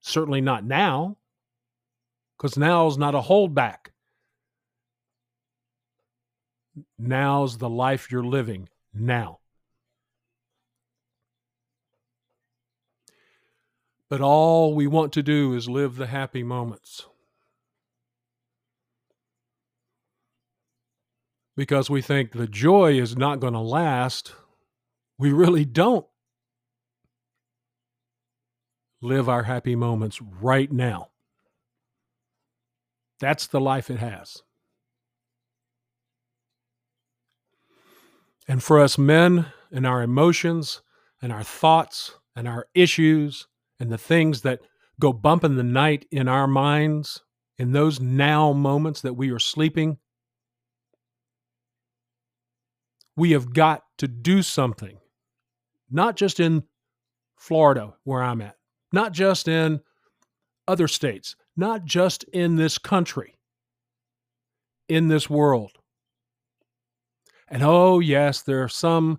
Certainly 0.00 0.40
not 0.40 0.64
now, 0.64 1.16
because 2.36 2.58
now 2.58 2.88
is 2.88 2.98
not 2.98 3.14
a 3.14 3.20
holdback. 3.20 3.92
Now's 6.98 7.58
the 7.58 7.68
life 7.68 8.10
you're 8.10 8.24
living 8.24 8.68
now. 8.92 9.38
But 14.08 14.20
all 14.20 14.74
we 14.74 14.86
want 14.86 15.12
to 15.14 15.22
do 15.22 15.54
is 15.54 15.68
live 15.68 15.96
the 15.96 16.06
happy 16.06 16.42
moments. 16.42 17.06
because 21.56 21.88
we 21.88 22.02
think 22.02 22.32
the 22.32 22.46
joy 22.46 23.00
is 23.00 23.16
not 23.16 23.40
going 23.40 23.54
to 23.54 23.60
last, 23.60 24.34
we 25.18 25.32
really 25.32 25.64
don't 25.64 26.06
live 29.00 29.28
our 29.28 29.44
happy 29.44 29.74
moments 29.74 30.20
right 30.20 30.70
now. 30.70 31.08
That's 33.18 33.46
the 33.46 33.60
life 33.60 33.88
it 33.88 33.98
has. 33.98 34.42
And 38.48 38.62
for 38.62 38.80
us 38.80 38.96
men 38.96 39.46
and 39.72 39.86
our 39.86 40.02
emotions 40.02 40.82
and 41.20 41.32
our 41.32 41.42
thoughts 41.42 42.12
and 42.34 42.46
our 42.46 42.66
issues 42.74 43.48
and 43.80 43.90
the 43.90 43.98
things 43.98 44.42
that 44.42 44.60
go 45.00 45.12
bump 45.12 45.44
in 45.44 45.56
the 45.56 45.62
night 45.62 46.06
in 46.10 46.28
our 46.28 46.46
minds, 46.46 47.22
in 47.58 47.72
those 47.72 48.00
now 48.00 48.52
moments 48.52 49.00
that 49.00 49.14
we 49.14 49.30
are 49.30 49.38
sleeping, 49.38 49.98
we 53.16 53.32
have 53.32 53.52
got 53.52 53.82
to 53.98 54.06
do 54.06 54.42
something, 54.42 54.98
not 55.90 56.16
just 56.16 56.38
in 56.38 56.64
Florida, 57.36 57.94
where 58.04 58.22
I'm 58.22 58.42
at, 58.42 58.56
not 58.92 59.12
just 59.12 59.48
in 59.48 59.80
other 60.68 60.88
states, 60.88 61.34
not 61.56 61.84
just 61.84 62.24
in 62.24 62.56
this 62.56 62.78
country, 62.78 63.36
in 64.88 65.08
this 65.08 65.30
world. 65.30 65.72
And 67.48 67.62
oh, 67.62 68.00
yes, 68.00 68.42
there 68.42 68.62
are 68.62 68.68
some 68.68 69.18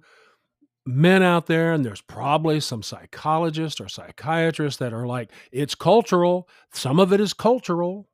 men 0.85 1.21
out 1.21 1.47
there, 1.47 1.73
and 1.73 1.85
there's 1.85 2.01
probably 2.01 2.59
some 2.59 2.83
psychologists 2.83 3.79
or 3.79 3.89
psychiatrists 3.89 4.79
that 4.79 4.93
are 4.93 5.05
like, 5.05 5.31
it's 5.51 5.75
cultural. 5.75 6.47
Some 6.73 6.99
of 6.99 7.13
it 7.13 7.19
is 7.19 7.33
cultural. 7.33 8.07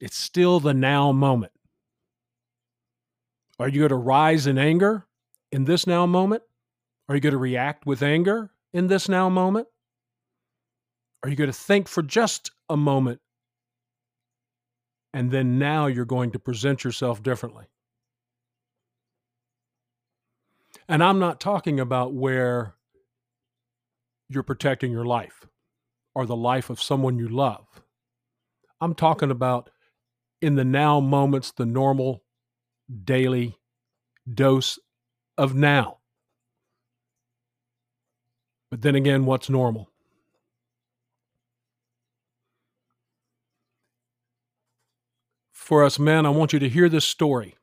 It's 0.00 0.16
still 0.16 0.60
the 0.60 0.74
now 0.74 1.12
moment. 1.12 1.52
Are 3.58 3.68
you 3.68 3.80
going 3.80 3.88
to 3.88 3.96
rise 3.96 4.46
in 4.46 4.58
anger 4.58 5.06
in 5.50 5.64
this 5.64 5.86
now 5.86 6.06
moment? 6.06 6.42
Are 7.08 7.14
you 7.14 7.20
going 7.20 7.32
to 7.32 7.38
react 7.38 7.86
with 7.86 8.02
anger 8.02 8.50
in 8.72 8.88
this 8.88 9.08
now 9.08 9.28
moment? 9.28 9.68
Are 11.22 11.30
you 11.30 11.36
going 11.36 11.50
to 11.50 11.56
think 11.56 11.88
for 11.88 12.02
just 12.02 12.50
a 12.68 12.76
moment 12.76 13.20
and 15.14 15.30
then 15.30 15.58
now 15.58 15.86
you're 15.86 16.04
going 16.04 16.32
to 16.32 16.38
present 16.38 16.84
yourself 16.84 17.22
differently? 17.22 17.64
And 20.88 21.02
I'm 21.02 21.18
not 21.18 21.40
talking 21.40 21.80
about 21.80 22.14
where 22.14 22.74
you're 24.28 24.42
protecting 24.42 24.92
your 24.92 25.04
life 25.04 25.46
or 26.14 26.26
the 26.26 26.36
life 26.36 26.70
of 26.70 26.80
someone 26.80 27.18
you 27.18 27.28
love. 27.28 27.66
I'm 28.80 28.94
talking 28.94 29.30
about 29.30 29.70
in 30.40 30.54
the 30.54 30.64
now 30.64 31.00
moments, 31.00 31.52
the 31.52 31.66
normal 31.66 32.22
daily 33.04 33.56
dose 34.32 34.78
of 35.36 35.54
now. 35.54 35.98
But 38.70 38.82
then 38.82 38.94
again, 38.94 39.24
what's 39.24 39.48
normal? 39.48 39.90
For 45.52 45.84
us 45.84 45.98
men, 45.98 46.26
I 46.26 46.30
want 46.30 46.52
you 46.52 46.58
to 46.60 46.68
hear 46.68 46.88
this 46.88 47.04
story 47.04 47.56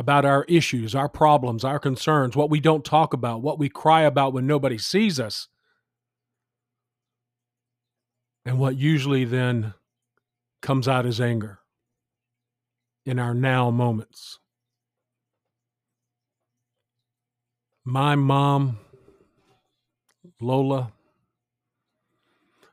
about 0.00 0.24
our 0.24 0.46
issues, 0.48 0.94
our 0.94 1.10
problems, 1.10 1.62
our 1.62 1.78
concerns, 1.78 2.34
what 2.34 2.48
we 2.48 2.58
don't 2.58 2.86
talk 2.86 3.12
about, 3.12 3.42
what 3.42 3.58
we 3.58 3.68
cry 3.68 4.00
about 4.00 4.32
when 4.32 4.46
nobody 4.46 4.78
sees 4.78 5.20
us. 5.20 5.48
And 8.46 8.58
what 8.58 8.78
usually 8.78 9.26
then 9.26 9.74
comes 10.62 10.88
out 10.88 11.04
as 11.04 11.20
anger 11.20 11.58
in 13.04 13.18
our 13.18 13.34
now 13.34 13.70
moments. 13.70 14.38
My 17.84 18.14
mom, 18.14 18.78
Lola, 20.40 20.94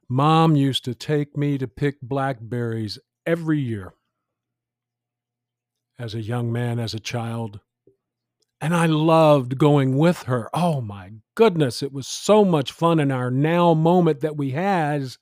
mom 0.08 0.56
used 0.56 0.86
to 0.86 0.96
take 0.96 1.36
me 1.36 1.58
to 1.58 1.68
pick 1.68 2.00
blackberries 2.02 2.98
every 3.26 3.60
year 3.60 3.94
as 6.00 6.14
a 6.14 6.22
young 6.22 6.52
man, 6.52 6.80
as 6.80 6.94
a 6.94 7.00
child. 7.00 7.60
And 8.60 8.76
I 8.76 8.88
loved 8.88 9.58
going 9.58 9.98
with 9.98 10.24
her. 10.24 10.50
Oh 10.54 10.82
my 10.82 11.12
goodness, 11.36 11.84
it 11.84 11.92
was 11.92 12.08
so 12.08 12.44
much 12.44 12.72
fun 12.72 13.00
in 13.00 13.12
our 13.12 13.30
now 13.30 13.74
moment 13.74 14.22
that 14.22 14.38
we 14.38 14.52
has 14.52 15.18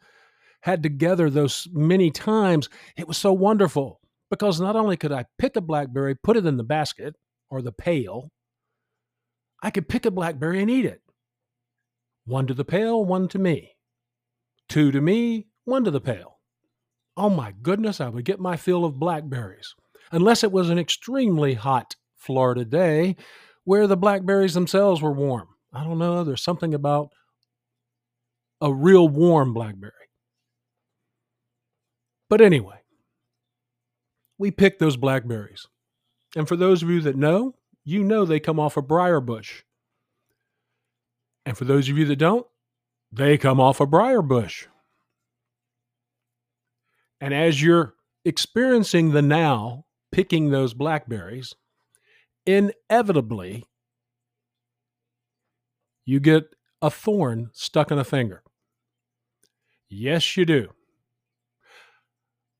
had 0.61 0.81
together 0.81 1.29
those 1.29 1.67
many 1.71 2.09
times. 2.09 2.69
It 2.97 3.07
was 3.07 3.17
so 3.17 3.33
wonderful 3.33 3.99
because 4.29 4.59
not 4.59 4.75
only 4.75 4.97
could 4.97 5.11
I 5.11 5.25
pick 5.37 5.55
a 5.55 5.61
blackberry, 5.61 6.15
put 6.15 6.37
it 6.37 6.45
in 6.45 6.57
the 6.57 6.63
basket 6.63 7.15
or 7.49 7.61
the 7.61 7.71
pail, 7.71 8.31
I 9.61 9.69
could 9.69 9.89
pick 9.89 10.05
a 10.05 10.11
blackberry 10.11 10.61
and 10.61 10.69
eat 10.69 10.85
it. 10.85 11.01
One 12.25 12.47
to 12.47 12.53
the 12.53 12.65
pail, 12.65 13.03
one 13.03 13.27
to 13.29 13.39
me. 13.39 13.75
Two 14.67 14.91
to 14.91 15.01
me, 15.01 15.47
one 15.65 15.83
to 15.83 15.91
the 15.91 16.01
pail. 16.01 16.39
Oh 17.15 17.29
my 17.29 17.53
goodness, 17.61 18.01
I 18.01 18.09
would 18.09 18.25
get 18.25 18.39
my 18.39 18.57
fill 18.57 18.83
of 18.83 18.99
blackberries. 18.99 19.75
Unless 20.11 20.43
it 20.43 20.51
was 20.51 20.69
an 20.69 20.79
extremely 20.79 21.53
hot 21.53 21.95
Florida 22.15 22.65
day 22.65 23.15
where 23.63 23.87
the 23.87 23.97
blackberries 23.97 24.53
themselves 24.53 25.01
were 25.01 25.11
warm. 25.11 25.49
I 25.73 25.83
don't 25.83 25.99
know, 25.99 26.23
there's 26.23 26.43
something 26.43 26.73
about 26.73 27.09
a 28.61 28.73
real 28.73 29.07
warm 29.07 29.53
blackberry. 29.53 29.91
But 32.29 32.41
anyway, 32.41 32.77
we 34.37 34.51
picked 34.51 34.79
those 34.79 34.97
blackberries. 34.97 35.67
And 36.35 36.47
for 36.47 36.55
those 36.55 36.83
of 36.83 36.89
you 36.89 37.01
that 37.01 37.15
know, 37.15 37.55
you 37.83 38.03
know 38.03 38.25
they 38.25 38.39
come 38.39 38.59
off 38.59 38.77
a 38.77 38.81
briar 38.81 39.21
bush. 39.21 39.63
And 41.45 41.57
for 41.57 41.65
those 41.65 41.89
of 41.89 41.97
you 41.97 42.05
that 42.05 42.15
don't, 42.15 42.47
they 43.11 43.37
come 43.37 43.59
off 43.59 43.79
a 43.79 43.85
briar 43.85 44.21
bush. 44.21 44.67
And 47.21 47.33
as 47.33 47.61
you're 47.61 47.93
experiencing 48.25 49.11
the 49.11 49.21
now, 49.21 49.85
picking 50.15 50.49
those 50.49 50.73
blackberries, 50.73 51.55
inevitably 52.45 53.65
you 56.05 56.21
get 56.21 56.55
a 56.81 56.89
thorn 56.89 57.49
stuck 57.51 57.91
in 57.91 57.97
a 57.97 58.03
finger. 58.05 58.41
Yes, 59.89 60.37
you 60.37 60.45
do. 60.45 60.69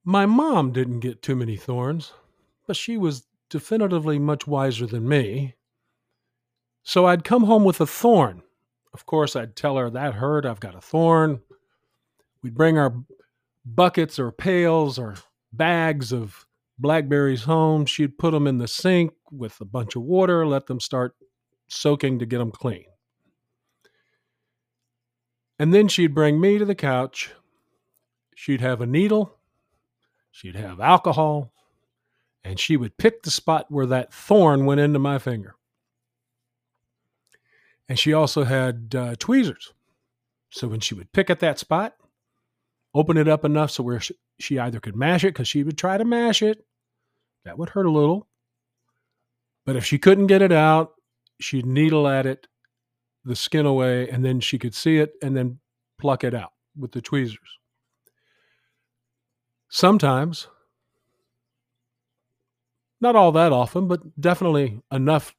My 0.04 0.26
mom 0.26 0.74
didn't 0.74 1.00
get 1.00 1.22
too 1.22 1.38
many 1.38 1.56
thorns, 1.56 2.12
but 2.68 2.76
she 2.76 2.98
was 2.98 3.26
definitively 3.50 4.20
much 4.20 4.46
wiser 4.46 4.86
than 4.86 5.08
me. 5.08 5.56
So 6.84 7.06
I'd 7.06 7.24
come 7.24 7.46
home 7.46 7.64
with 7.64 7.80
a 7.80 7.88
thorn. 7.88 8.42
Of 8.94 9.06
course, 9.06 9.34
I'd 9.34 9.56
tell 9.56 9.78
her 9.78 9.90
that 9.90 10.16
hurt, 10.16 10.46
I've 10.46 10.60
got 10.60 10.76
a 10.76 10.82
thorn. 10.82 11.40
We'd 12.44 12.54
bring 12.56 12.78
our 12.78 12.94
buckets 13.66 14.20
or 14.20 14.34
pails 14.34 15.00
or 15.00 15.16
bags 15.54 16.12
of 16.12 16.46
blackberries 16.78 17.44
home. 17.44 17.86
She'd 17.86 18.18
put 18.18 18.32
them 18.32 18.48
in 18.48 18.58
the 18.58 18.68
sink 18.68 19.14
with 19.32 19.60
a 19.62 19.66
bunch 19.66 19.96
of 19.96 20.04
water, 20.04 20.46
let 20.46 20.68
them 20.68 20.80
start 20.80 21.16
soaking 21.68 22.20
to 22.20 22.26
get 22.26 22.40
them 22.40 22.52
clean. 22.52 22.86
And 25.58 25.74
then 25.74 25.88
she'd 25.88 26.14
bring 26.14 26.40
me 26.40 26.58
to 26.58 26.66
the 26.66 26.76
couch. 26.76 27.32
She'd 28.36 28.62
have 28.62 28.82
a 28.82 28.86
needle, 28.86 29.38
she'd 30.30 30.58
have 30.58 30.82
alcohol, 30.82 31.54
and 32.44 32.60
she 32.60 32.76
would 32.76 32.98
pick 32.98 33.24
the 33.24 33.32
spot 33.32 33.68
where 33.70 33.86
that 33.86 34.14
thorn 34.14 34.66
went 34.66 34.82
into 34.82 35.00
my 35.00 35.18
finger. 35.18 35.56
And 37.88 37.98
she 37.98 38.12
also 38.12 38.44
had 38.44 38.94
uh, 38.96 39.16
tweezers. 39.18 39.74
So 40.50 40.68
when 40.68 40.82
she 40.82 40.96
would 40.96 41.14
pick 41.14 41.30
at 41.30 41.40
that 41.40 41.60
spot, 41.60 41.96
open 42.96 43.18
it 43.18 43.28
up 43.28 43.44
enough 43.44 43.70
so 43.70 43.84
where 43.84 44.02
she, 44.40 44.58
either 44.58 44.80
could 44.80 44.96
mash 44.96 45.26
it 45.26 45.34
because 45.34 45.50
she 45.50 45.64
would 45.64 45.78
try 45.78 45.98
to 45.98 46.06
mash 46.06 46.42
it, 46.42 46.66
that 47.44 47.58
would 47.58 47.70
hurt 47.70 47.86
a 47.86 47.92
little. 47.92 48.28
But 49.66 49.76
if 49.76 49.86
she 49.86 50.00
couldn't 50.00 50.28
get 50.28 50.42
it 50.42 50.54
out, 50.54 50.94
she'd 51.40 51.66
needle 51.66 52.08
at 52.08 52.26
it, 52.26 52.48
the 53.26 53.36
skin 53.36 53.66
away, 53.66 54.10
and 54.10 54.24
then 54.24 54.40
she 54.40 54.58
could 54.58 54.74
see 54.74 54.98
it 54.98 55.14
and 55.22 55.36
then 55.36 55.60
pluck 56.00 56.24
it 56.24 56.34
out 56.34 56.54
with 56.78 56.94
the 56.94 57.02
tweezers. 57.02 57.60
Sometimes, 59.68 60.48
not 63.02 63.18
all 63.18 63.34
that 63.34 63.52
often, 63.52 63.90
but 63.90 64.20
definitely 64.20 64.82
enough 64.90 65.36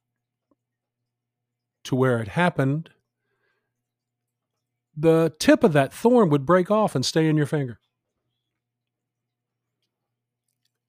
to 1.84 1.96
where 1.96 2.20
it 2.20 2.28
happened, 2.28 2.90
the 4.96 5.35
tip 5.38 5.62
of 5.62 5.72
that 5.74 5.92
thorn 5.92 6.30
would 6.30 6.46
break 6.46 6.70
off 6.70 6.94
and 6.94 7.04
stay 7.04 7.28
in 7.28 7.37
your 7.37 7.46
finger. 7.46 7.78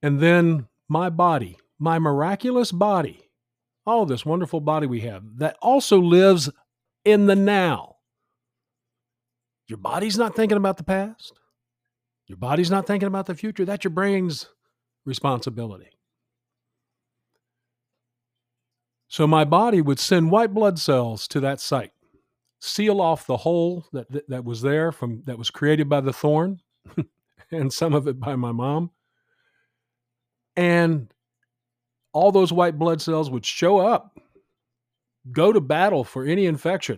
And 0.01 0.19
then 0.19 0.67
my 0.87 1.09
body, 1.09 1.57
my 1.79 1.99
miraculous 1.99 2.71
body, 2.71 3.29
all 3.85 4.05
this 4.05 4.25
wonderful 4.25 4.61
body 4.61 4.87
we 4.87 5.01
have 5.01 5.23
that 5.37 5.57
also 5.61 5.99
lives 5.99 6.49
in 7.03 7.25
the 7.25 7.35
now. 7.35 7.95
Your 9.67 9.77
body's 9.77 10.17
not 10.17 10.35
thinking 10.35 10.57
about 10.57 10.77
the 10.77 10.83
past. 10.83 11.33
Your 12.27 12.37
body's 12.37 12.71
not 12.71 12.85
thinking 12.85 13.07
about 13.07 13.25
the 13.25 13.35
future. 13.35 13.65
That's 13.65 13.83
your 13.83 13.91
brain's 13.91 14.47
responsibility. 15.05 15.89
So 19.07 19.25
my 19.25 19.45
body 19.45 19.81
would 19.81 19.99
send 19.99 20.31
white 20.31 20.53
blood 20.53 20.79
cells 20.79 21.27
to 21.29 21.39
that 21.39 21.61
site, 21.61 21.93
seal 22.59 23.01
off 23.01 23.27
the 23.27 23.37
hole 23.37 23.85
that, 23.93 24.11
that, 24.11 24.29
that 24.29 24.45
was 24.45 24.61
there 24.61 24.91
from 24.91 25.21
that 25.25 25.37
was 25.37 25.49
created 25.49 25.87
by 25.89 26.01
the 26.01 26.13
thorn, 26.13 26.59
and 27.51 27.71
some 27.71 27.93
of 27.93 28.07
it 28.07 28.19
by 28.19 28.35
my 28.35 28.51
mom. 28.51 28.91
And 30.55 31.13
all 32.13 32.31
those 32.31 32.51
white 32.51 32.79
blood 32.79 33.01
cells 33.01 33.29
would 33.29 33.45
show 33.45 33.77
up, 33.77 34.19
go 35.31 35.53
to 35.53 35.61
battle 35.61 36.03
for 36.03 36.25
any 36.25 36.45
infection. 36.45 36.97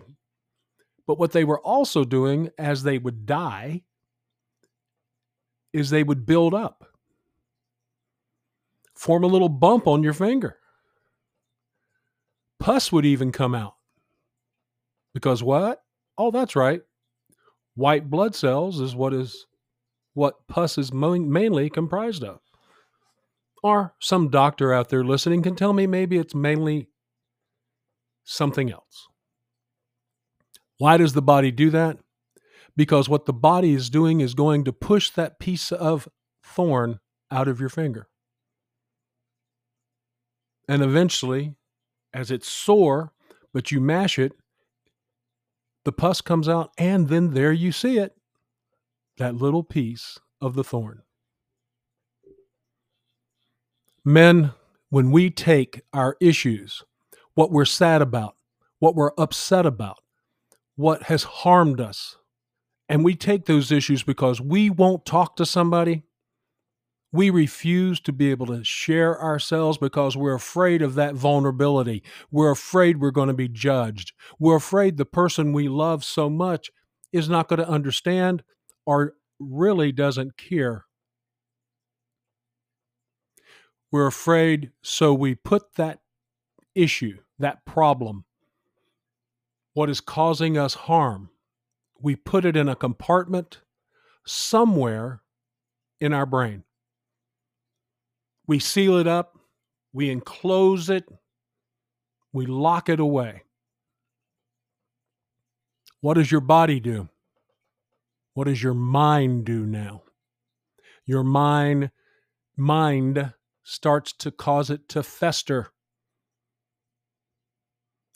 But 1.06 1.18
what 1.18 1.32
they 1.32 1.44
were 1.44 1.60
also 1.60 2.04
doing 2.04 2.50
as 2.56 2.82
they 2.82 2.96
would 2.98 3.26
die 3.26 3.82
is 5.72 5.90
they 5.90 6.02
would 6.02 6.24
build 6.24 6.54
up, 6.54 6.86
form 8.94 9.24
a 9.24 9.28
little 9.28 9.48
bump 9.48 9.86
on 9.86 10.02
your 10.02 10.12
finger. 10.12 10.56
Pus 12.58 12.92
would 12.92 13.06
even 13.06 13.32
come 13.32 13.54
out. 13.54 13.74
Because 15.14 15.42
what? 15.42 15.82
Oh, 16.16 16.30
that's 16.30 16.56
right. 16.56 16.82
White 17.74 18.10
blood 18.10 18.34
cells 18.34 18.80
is 18.80 18.94
what 18.94 19.14
is 19.14 19.46
what 20.14 20.46
pus 20.48 20.76
is 20.76 20.92
mainly 20.92 21.70
comprised 21.70 22.24
of. 22.24 22.40
Or 23.62 23.94
some 24.00 24.28
doctor 24.28 24.72
out 24.72 24.88
there 24.88 25.04
listening 25.04 25.42
can 25.42 25.54
tell 25.54 25.72
me 25.72 25.86
maybe 25.86 26.18
it's 26.18 26.34
mainly 26.34 26.88
something 28.24 28.70
else. 28.72 29.08
Why 30.78 30.96
does 30.96 31.12
the 31.12 31.22
body 31.22 31.50
do 31.50 31.70
that? 31.70 31.98
Because 32.76 33.08
what 33.08 33.26
the 33.26 33.32
body 33.32 33.74
is 33.74 33.90
doing 33.90 34.20
is 34.20 34.34
going 34.34 34.64
to 34.64 34.72
push 34.72 35.10
that 35.10 35.38
piece 35.38 35.72
of 35.72 36.08
thorn 36.42 37.00
out 37.30 37.48
of 37.48 37.60
your 37.60 37.68
finger. 37.68 38.08
And 40.68 40.82
eventually, 40.82 41.54
as 42.14 42.30
it's 42.30 42.48
sore, 42.48 43.12
but 43.52 43.70
you 43.70 43.80
mash 43.80 44.18
it, 44.18 44.32
the 45.84 45.92
pus 45.92 46.20
comes 46.20 46.48
out, 46.48 46.70
and 46.78 47.08
then 47.08 47.32
there 47.34 47.52
you 47.52 47.72
see 47.72 47.98
it 47.98 48.14
that 49.18 49.34
little 49.34 49.62
piece 49.62 50.18
of 50.40 50.54
the 50.54 50.64
thorn. 50.64 51.02
Men, 54.04 54.52
when 54.88 55.10
we 55.10 55.30
take 55.30 55.82
our 55.92 56.16
issues, 56.20 56.82
what 57.34 57.50
we're 57.50 57.64
sad 57.64 58.02
about, 58.02 58.36
what 58.78 58.94
we're 58.94 59.12
upset 59.18 59.66
about, 59.66 59.98
what 60.76 61.04
has 61.04 61.22
harmed 61.24 61.80
us, 61.80 62.16
and 62.88 63.04
we 63.04 63.14
take 63.14 63.44
those 63.44 63.70
issues 63.70 64.02
because 64.02 64.40
we 64.40 64.70
won't 64.70 65.04
talk 65.04 65.36
to 65.36 65.46
somebody, 65.46 66.02
we 67.12 67.30
refuse 67.30 68.00
to 68.00 68.12
be 68.12 68.30
able 68.30 68.46
to 68.46 68.62
share 68.62 69.20
ourselves 69.20 69.78
because 69.78 70.16
we're 70.16 70.34
afraid 70.34 70.82
of 70.82 70.94
that 70.94 71.14
vulnerability. 71.14 72.02
We're 72.30 72.52
afraid 72.52 73.00
we're 73.00 73.10
going 73.10 73.28
to 73.28 73.34
be 73.34 73.48
judged. 73.48 74.12
We're 74.38 74.56
afraid 74.56 74.96
the 74.96 75.04
person 75.04 75.52
we 75.52 75.68
love 75.68 76.04
so 76.04 76.30
much 76.30 76.70
is 77.12 77.28
not 77.28 77.48
going 77.48 77.58
to 77.58 77.68
understand 77.68 78.44
or 78.86 79.14
really 79.40 79.90
doesn't 79.90 80.36
care 80.36 80.84
we're 83.90 84.06
afraid, 84.06 84.70
so 84.82 85.12
we 85.12 85.34
put 85.34 85.74
that 85.74 86.00
issue, 86.74 87.18
that 87.38 87.64
problem, 87.64 88.24
what 89.74 89.90
is 89.90 90.00
causing 90.00 90.56
us 90.56 90.74
harm, 90.74 91.30
we 92.00 92.14
put 92.14 92.44
it 92.44 92.56
in 92.56 92.68
a 92.68 92.76
compartment 92.76 93.62
somewhere 94.24 95.22
in 96.00 96.12
our 96.12 96.26
brain. 96.26 96.62
We 98.50 98.58
seal 98.58 98.96
it 98.96 99.06
up, 99.06 99.38
we 99.92 100.10
enclose 100.10 100.90
it, 100.90 101.04
we 102.32 102.46
lock 102.46 102.88
it 102.88 102.98
away. 102.98 103.44
What 106.00 106.14
does 106.14 106.32
your 106.32 106.40
body 106.40 106.80
do? 106.80 107.08
What 108.34 108.48
does 108.48 108.60
your 108.60 108.74
mind 108.74 109.44
do 109.44 109.64
now? 109.64 110.02
Your 111.06 111.22
mind 111.22 111.92
mind 112.56 113.34
starts 113.62 114.12
to 114.14 114.32
cause 114.32 114.68
it 114.68 114.88
to 114.88 115.04
fester. 115.04 115.68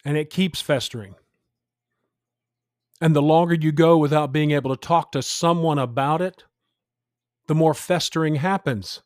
And 0.05 0.17
it 0.17 0.31
keeps 0.31 0.61
festering. 0.61 1.15
And 3.01 3.15
the 3.15 3.23
longer 3.23 3.55
you 3.55 3.71
go 3.71 3.97
without 3.99 4.33
being 4.33 4.51
able 4.51 4.75
to 4.75 4.89
talk 4.89 5.13
to 5.13 5.23
someone 5.23 5.79
about 5.79 6.21
it, 6.21 6.43
the 7.47 7.55
more 7.55 7.73
festering 7.73 8.35
happens. 8.35 9.05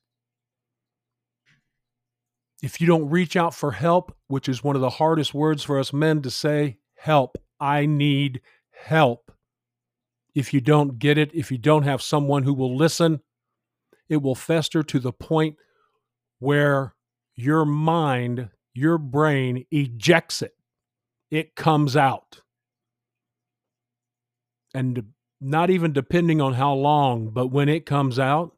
If 2.63 2.81
you 2.81 2.87
don't 2.87 3.11
reach 3.11 3.37
out 3.37 3.55
for 3.55 3.73
help, 3.73 4.17
which 4.27 4.49
is 4.49 4.65
one 4.65 4.75
of 4.75 4.83
the 4.83 4.91
hardest 4.91 5.33
words 5.33 5.63
for 5.63 5.79
us 5.79 5.93
men 5.93 6.23
to 6.23 6.31
say, 6.31 6.79
help, 6.97 7.39
I 7.61 7.87
need 7.87 8.41
help. 8.73 9.31
If 10.35 10.53
you 10.53 10.61
don't 10.61 10.99
get 10.99 11.19
it, 11.19 11.31
if 11.35 11.51
you 11.53 11.59
don't 11.59 11.85
have 11.85 12.03
someone 12.03 12.43
who 12.43 12.55
will 12.55 12.77
listen, 12.77 13.21
it 14.09 14.23
will 14.23 14.35
fester 14.35 14.83
to 14.83 14.99
the 14.99 15.13
point 15.13 15.57
where 16.39 16.95
your 17.35 17.65
mind, 17.65 18.49
your 18.75 18.99
brain 18.99 19.65
ejects 19.71 20.43
it. 20.43 20.55
It 21.31 21.55
comes 21.55 21.97
out. 21.97 22.41
And 24.75 25.13
not 25.41 25.71
even 25.71 25.93
depending 25.93 26.41
on 26.41 26.55
how 26.55 26.75
long, 26.75 27.31
but 27.31 27.49
when 27.49 27.69
it 27.69 27.87
comes 27.87 28.19
out, 28.19 28.57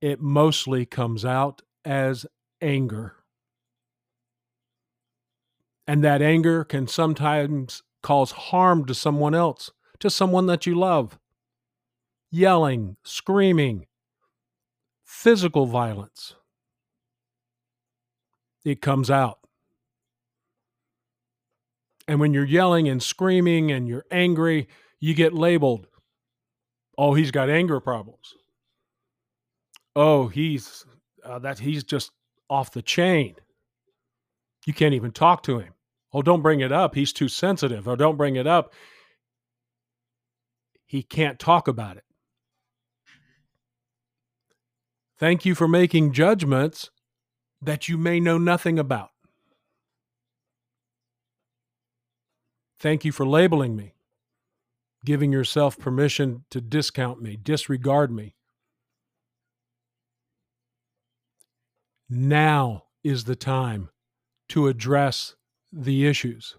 it 0.00 0.20
mostly 0.20 0.86
comes 0.86 1.24
out 1.24 1.62
as 1.84 2.26
anger. 2.60 3.16
And 5.86 6.04
that 6.04 6.20
anger 6.20 6.64
can 6.64 6.86
sometimes 6.86 7.82
cause 8.02 8.32
harm 8.32 8.84
to 8.86 8.94
someone 8.94 9.34
else, 9.34 9.70
to 10.00 10.10
someone 10.10 10.46
that 10.46 10.66
you 10.66 10.74
love. 10.74 11.18
Yelling, 12.30 12.96
screaming, 13.04 13.86
physical 15.04 15.66
violence. 15.66 16.34
It 18.64 18.82
comes 18.82 19.10
out. 19.10 19.38
And 22.06 22.20
when 22.20 22.34
you're 22.34 22.44
yelling 22.44 22.88
and 22.88 23.02
screaming 23.02 23.70
and 23.70 23.88
you're 23.88 24.04
angry, 24.10 24.68
you 25.00 25.14
get 25.14 25.32
labeled. 25.32 25.86
Oh, 26.96 27.14
he's 27.14 27.30
got 27.30 27.48
anger 27.48 27.80
problems. 27.80 28.34
Oh, 29.94 30.28
he's 30.28 30.84
uh, 31.24 31.38
that 31.40 31.58
he's 31.58 31.84
just 31.84 32.12
off 32.48 32.72
the 32.72 32.82
chain. 32.82 33.34
You 34.66 34.72
can't 34.72 34.94
even 34.94 35.12
talk 35.12 35.42
to 35.44 35.58
him. 35.58 35.74
Oh, 36.12 36.22
don't 36.22 36.42
bring 36.42 36.60
it 36.60 36.72
up. 36.72 36.94
He's 36.94 37.12
too 37.12 37.28
sensitive. 37.28 37.86
Or 37.86 37.96
don't 37.96 38.16
bring 38.16 38.36
it 38.36 38.46
up. 38.46 38.72
He 40.86 41.02
can't 41.02 41.38
talk 41.38 41.68
about 41.68 41.96
it. 41.96 42.04
Thank 45.18 45.44
you 45.44 45.54
for 45.54 45.68
making 45.68 46.12
judgments 46.12 46.90
that 47.60 47.88
you 47.88 47.98
may 47.98 48.20
know 48.20 48.38
nothing 48.38 48.78
about. 48.78 49.10
Thank 52.78 53.04
you 53.04 53.10
for 53.10 53.26
labeling 53.26 53.74
me, 53.74 53.94
giving 55.04 55.32
yourself 55.32 55.76
permission 55.76 56.44
to 56.50 56.60
discount 56.60 57.20
me, 57.20 57.36
disregard 57.36 58.12
me. 58.12 58.36
Now 62.10 62.84
is 63.04 63.24
the 63.24 63.36
time 63.36 63.90
to 64.50 64.68
address 64.68 65.36
the 65.72 66.06
issues. 66.06 66.56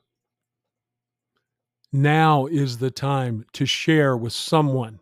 Now 1.91 2.45
is 2.45 2.77
the 2.77 2.91
time 2.91 3.45
to 3.53 3.65
share 3.65 4.15
with 4.15 4.33
someone. 4.33 4.99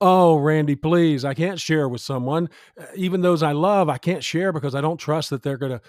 Oh, 0.00 0.36
Randy, 0.36 0.76
please, 0.76 1.24
I 1.24 1.34
can't 1.34 1.60
share 1.60 1.88
with 1.88 2.00
someone. 2.00 2.48
Uh, 2.80 2.86
even 2.94 3.20
those 3.20 3.42
I 3.42 3.52
love, 3.52 3.88
I 3.88 3.98
can't 3.98 4.24
share 4.24 4.52
because 4.52 4.74
I 4.74 4.80
don't 4.80 4.96
trust 4.96 5.30
that 5.30 5.42
they're 5.42 5.58
going 5.58 5.72
to 5.72 5.80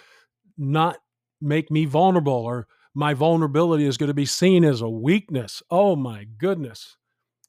not 0.58 0.98
make 1.39 1.72
me 1.72 1.86
vulnerable 1.86 2.34
or 2.34 2.67
my 2.94 3.13
vulnerability 3.13 3.86
is 3.86 3.98
going 3.98 4.10
to 4.10 4.13
be 4.13 4.26
seen 4.26 4.65
as 4.65 4.82
a 4.82 4.89
weakness. 4.89 5.63
Oh, 5.70 5.96
my 5.96 6.26
goodness. 6.38 6.98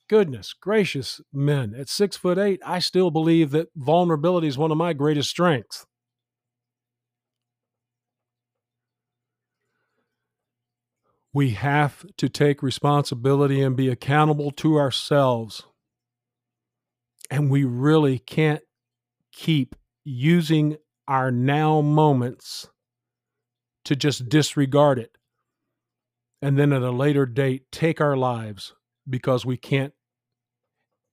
Goodness 0.09 0.53
gracious, 0.53 1.21
men. 1.33 1.75
At 1.75 1.89
six 1.89 2.17
foot 2.17 2.39
eight, 2.39 2.61
I 2.65 2.81
still 2.81 3.11
believe 3.11 3.51
that 3.53 3.69
vulnerability 3.77 4.47
is 4.47 4.59
one 4.59 4.71
of 4.71 4.77
my 4.77 4.93
greatest 4.93 5.31
strengths. 5.31 5.87
We 11.33 11.51
have 11.51 12.05
to 12.19 12.29
take 12.29 12.63
responsibility 12.63 13.63
and 13.63 13.75
be 13.75 13.89
accountable 13.89 14.51
to 14.53 14.79
ourselves. 14.79 15.63
And 17.31 17.51
we 17.51 17.65
really 17.65 18.19
can't 18.19 18.63
keep 19.33 19.75
using 20.05 20.77
our 21.09 21.31
now 21.31 21.81
moments 21.81 22.69
to 23.85 23.97
just 23.97 24.29
disregard 24.29 24.99
it 24.99 25.17
and 26.43 26.59
then 26.59 26.73
at 26.73 26.83
a 26.83 26.91
later 26.91 27.25
date 27.25 27.71
take 27.71 28.01
our 28.01 28.17
lives 28.17 28.75
because 29.09 29.45
we 29.45 29.57
can't 29.57 29.93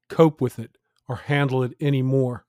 cope 0.10 0.42
with 0.42 0.60
it 0.60 0.78
or 1.08 1.16
handle 1.16 1.64
it 1.64 1.74
anymore. 1.80 2.46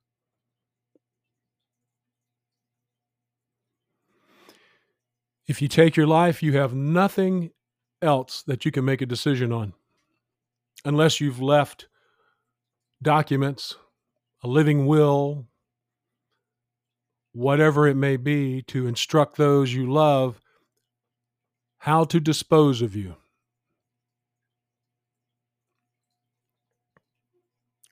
If 5.47 5.61
you 5.61 5.69
take 5.69 5.97
your 5.97 6.07
life, 6.07 6.43
you 6.43 6.53
have 6.53 6.75
nothing 6.75 7.51
else 8.03 8.43
that 8.47 8.65
you 8.65 8.71
can 8.71 8.85
make 8.85 9.03
a 9.03 9.07
decision 9.07 9.53
on 9.53 9.73
unless 10.85 11.21
you've 11.21 11.41
left 11.41 11.89
documents, 13.03 13.77
a 14.43 14.49
living 14.49 14.87
will, 14.87 15.47
whatever 17.33 17.87
it 17.87 17.97
may 17.97 18.17
be, 18.17 18.63
to 18.63 18.87
instruct 18.87 19.37
those 19.37 19.73
you 19.73 19.91
love 19.91 20.41
how 21.79 22.05
to 22.05 22.21
dispose 22.21 22.83
of 22.83 22.95
you. 22.95 23.17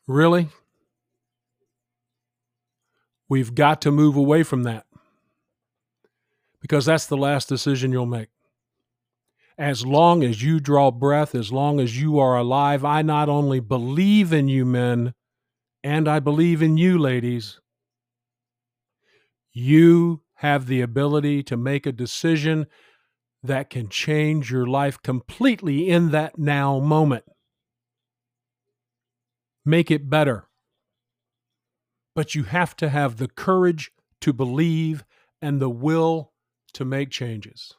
Really? 0.08 0.48
We've 3.28 3.54
got 3.54 3.82
to 3.82 3.92
move 3.92 4.16
away 4.16 4.42
from 4.42 4.62
that 4.62 4.86
because 6.62 6.86
that's 6.86 7.04
the 7.04 7.16
last 7.16 7.46
decision 7.46 7.92
you'll 7.92 8.06
make. 8.06 8.30
As 9.58 9.84
long 9.84 10.22
as 10.22 10.42
you 10.42 10.60
draw 10.60 10.90
breath, 10.90 11.34
as 11.34 11.52
long 11.52 11.78
as 11.78 12.00
you 12.00 12.18
are 12.18 12.38
alive, 12.38 12.86
I 12.86 13.02
not 13.02 13.28
only 13.28 13.60
believe 13.60 14.32
in 14.32 14.48
you, 14.48 14.64
men, 14.64 15.12
and 15.84 16.08
I 16.08 16.20
believe 16.20 16.62
in 16.62 16.78
you, 16.78 16.96
ladies. 16.96 17.60
You 19.52 20.22
have 20.36 20.68
the 20.68 20.80
ability 20.80 21.42
to 21.42 21.56
make 21.56 21.84
a 21.84 21.92
decision 21.92 22.66
that 23.42 23.68
can 23.68 23.90
change 23.90 24.50
your 24.50 24.66
life 24.66 25.02
completely 25.02 25.90
in 25.90 26.12
that 26.12 26.38
now 26.38 26.78
moment. 26.78 27.24
Make 29.68 29.90
it 29.90 30.08
better. 30.08 30.48
But 32.14 32.34
you 32.34 32.44
have 32.44 32.74
to 32.76 32.88
have 32.88 33.18
the 33.18 33.28
courage 33.28 33.92
to 34.22 34.32
believe 34.32 35.04
and 35.42 35.60
the 35.60 35.68
will 35.68 36.32
to 36.72 36.86
make 36.86 37.10
changes. 37.10 37.74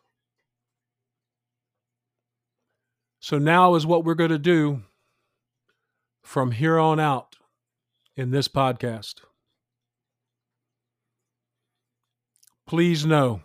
So 3.19 3.39
now 3.39 3.73
is 3.73 3.87
what 3.87 4.05
we're 4.05 4.13
going 4.13 4.29
to 4.29 4.37
do 4.37 4.83
from 6.23 6.51
here 6.51 6.77
on 6.77 6.99
out 6.99 7.37
in 8.15 8.29
this 8.29 8.47
podcast. 8.47 9.21
Please 12.67 13.03
know 13.03 13.41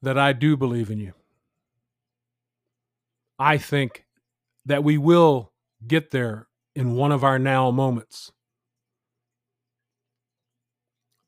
that 0.00 0.16
I 0.16 0.32
do 0.32 0.56
believe 0.56 0.90
in 0.90 0.98
you. 0.98 1.12
I 3.38 3.58
think 3.58 4.06
that 4.64 4.82
we 4.82 4.96
will 4.96 5.52
get 5.86 6.12
there 6.12 6.46
in 6.74 6.94
one 6.94 7.12
of 7.12 7.24
our 7.24 7.38
now 7.38 7.70
moments. 7.70 8.32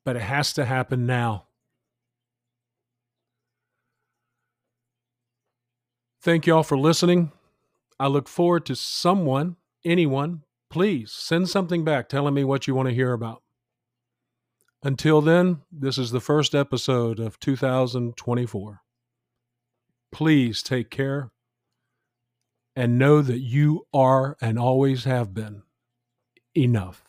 But 0.03 0.15
it 0.15 0.21
has 0.21 0.53
to 0.53 0.65
happen 0.65 1.05
now. 1.05 1.45
Thank 6.21 6.47
you 6.47 6.55
all 6.55 6.63
for 6.63 6.77
listening. 6.77 7.31
I 7.99 8.07
look 8.07 8.27
forward 8.27 8.65
to 8.65 8.75
someone, 8.75 9.57
anyone, 9.83 10.41
please 10.69 11.11
send 11.11 11.49
something 11.49 11.83
back 11.83 12.09
telling 12.09 12.33
me 12.33 12.43
what 12.43 12.67
you 12.67 12.75
want 12.75 12.89
to 12.89 12.95
hear 12.95 13.13
about. 13.13 13.41
Until 14.83 15.21
then, 15.21 15.61
this 15.71 15.97
is 15.97 16.11
the 16.11 16.19
first 16.19 16.53
episode 16.53 17.19
of 17.19 17.39
2024. 17.39 18.81
Please 20.11 20.61
take 20.61 20.89
care 20.89 21.31
and 22.75 22.99
know 22.99 23.21
that 23.21 23.39
you 23.39 23.87
are 23.93 24.37
and 24.41 24.59
always 24.59 25.05
have 25.05 25.33
been 25.33 25.63
enough. 26.57 27.04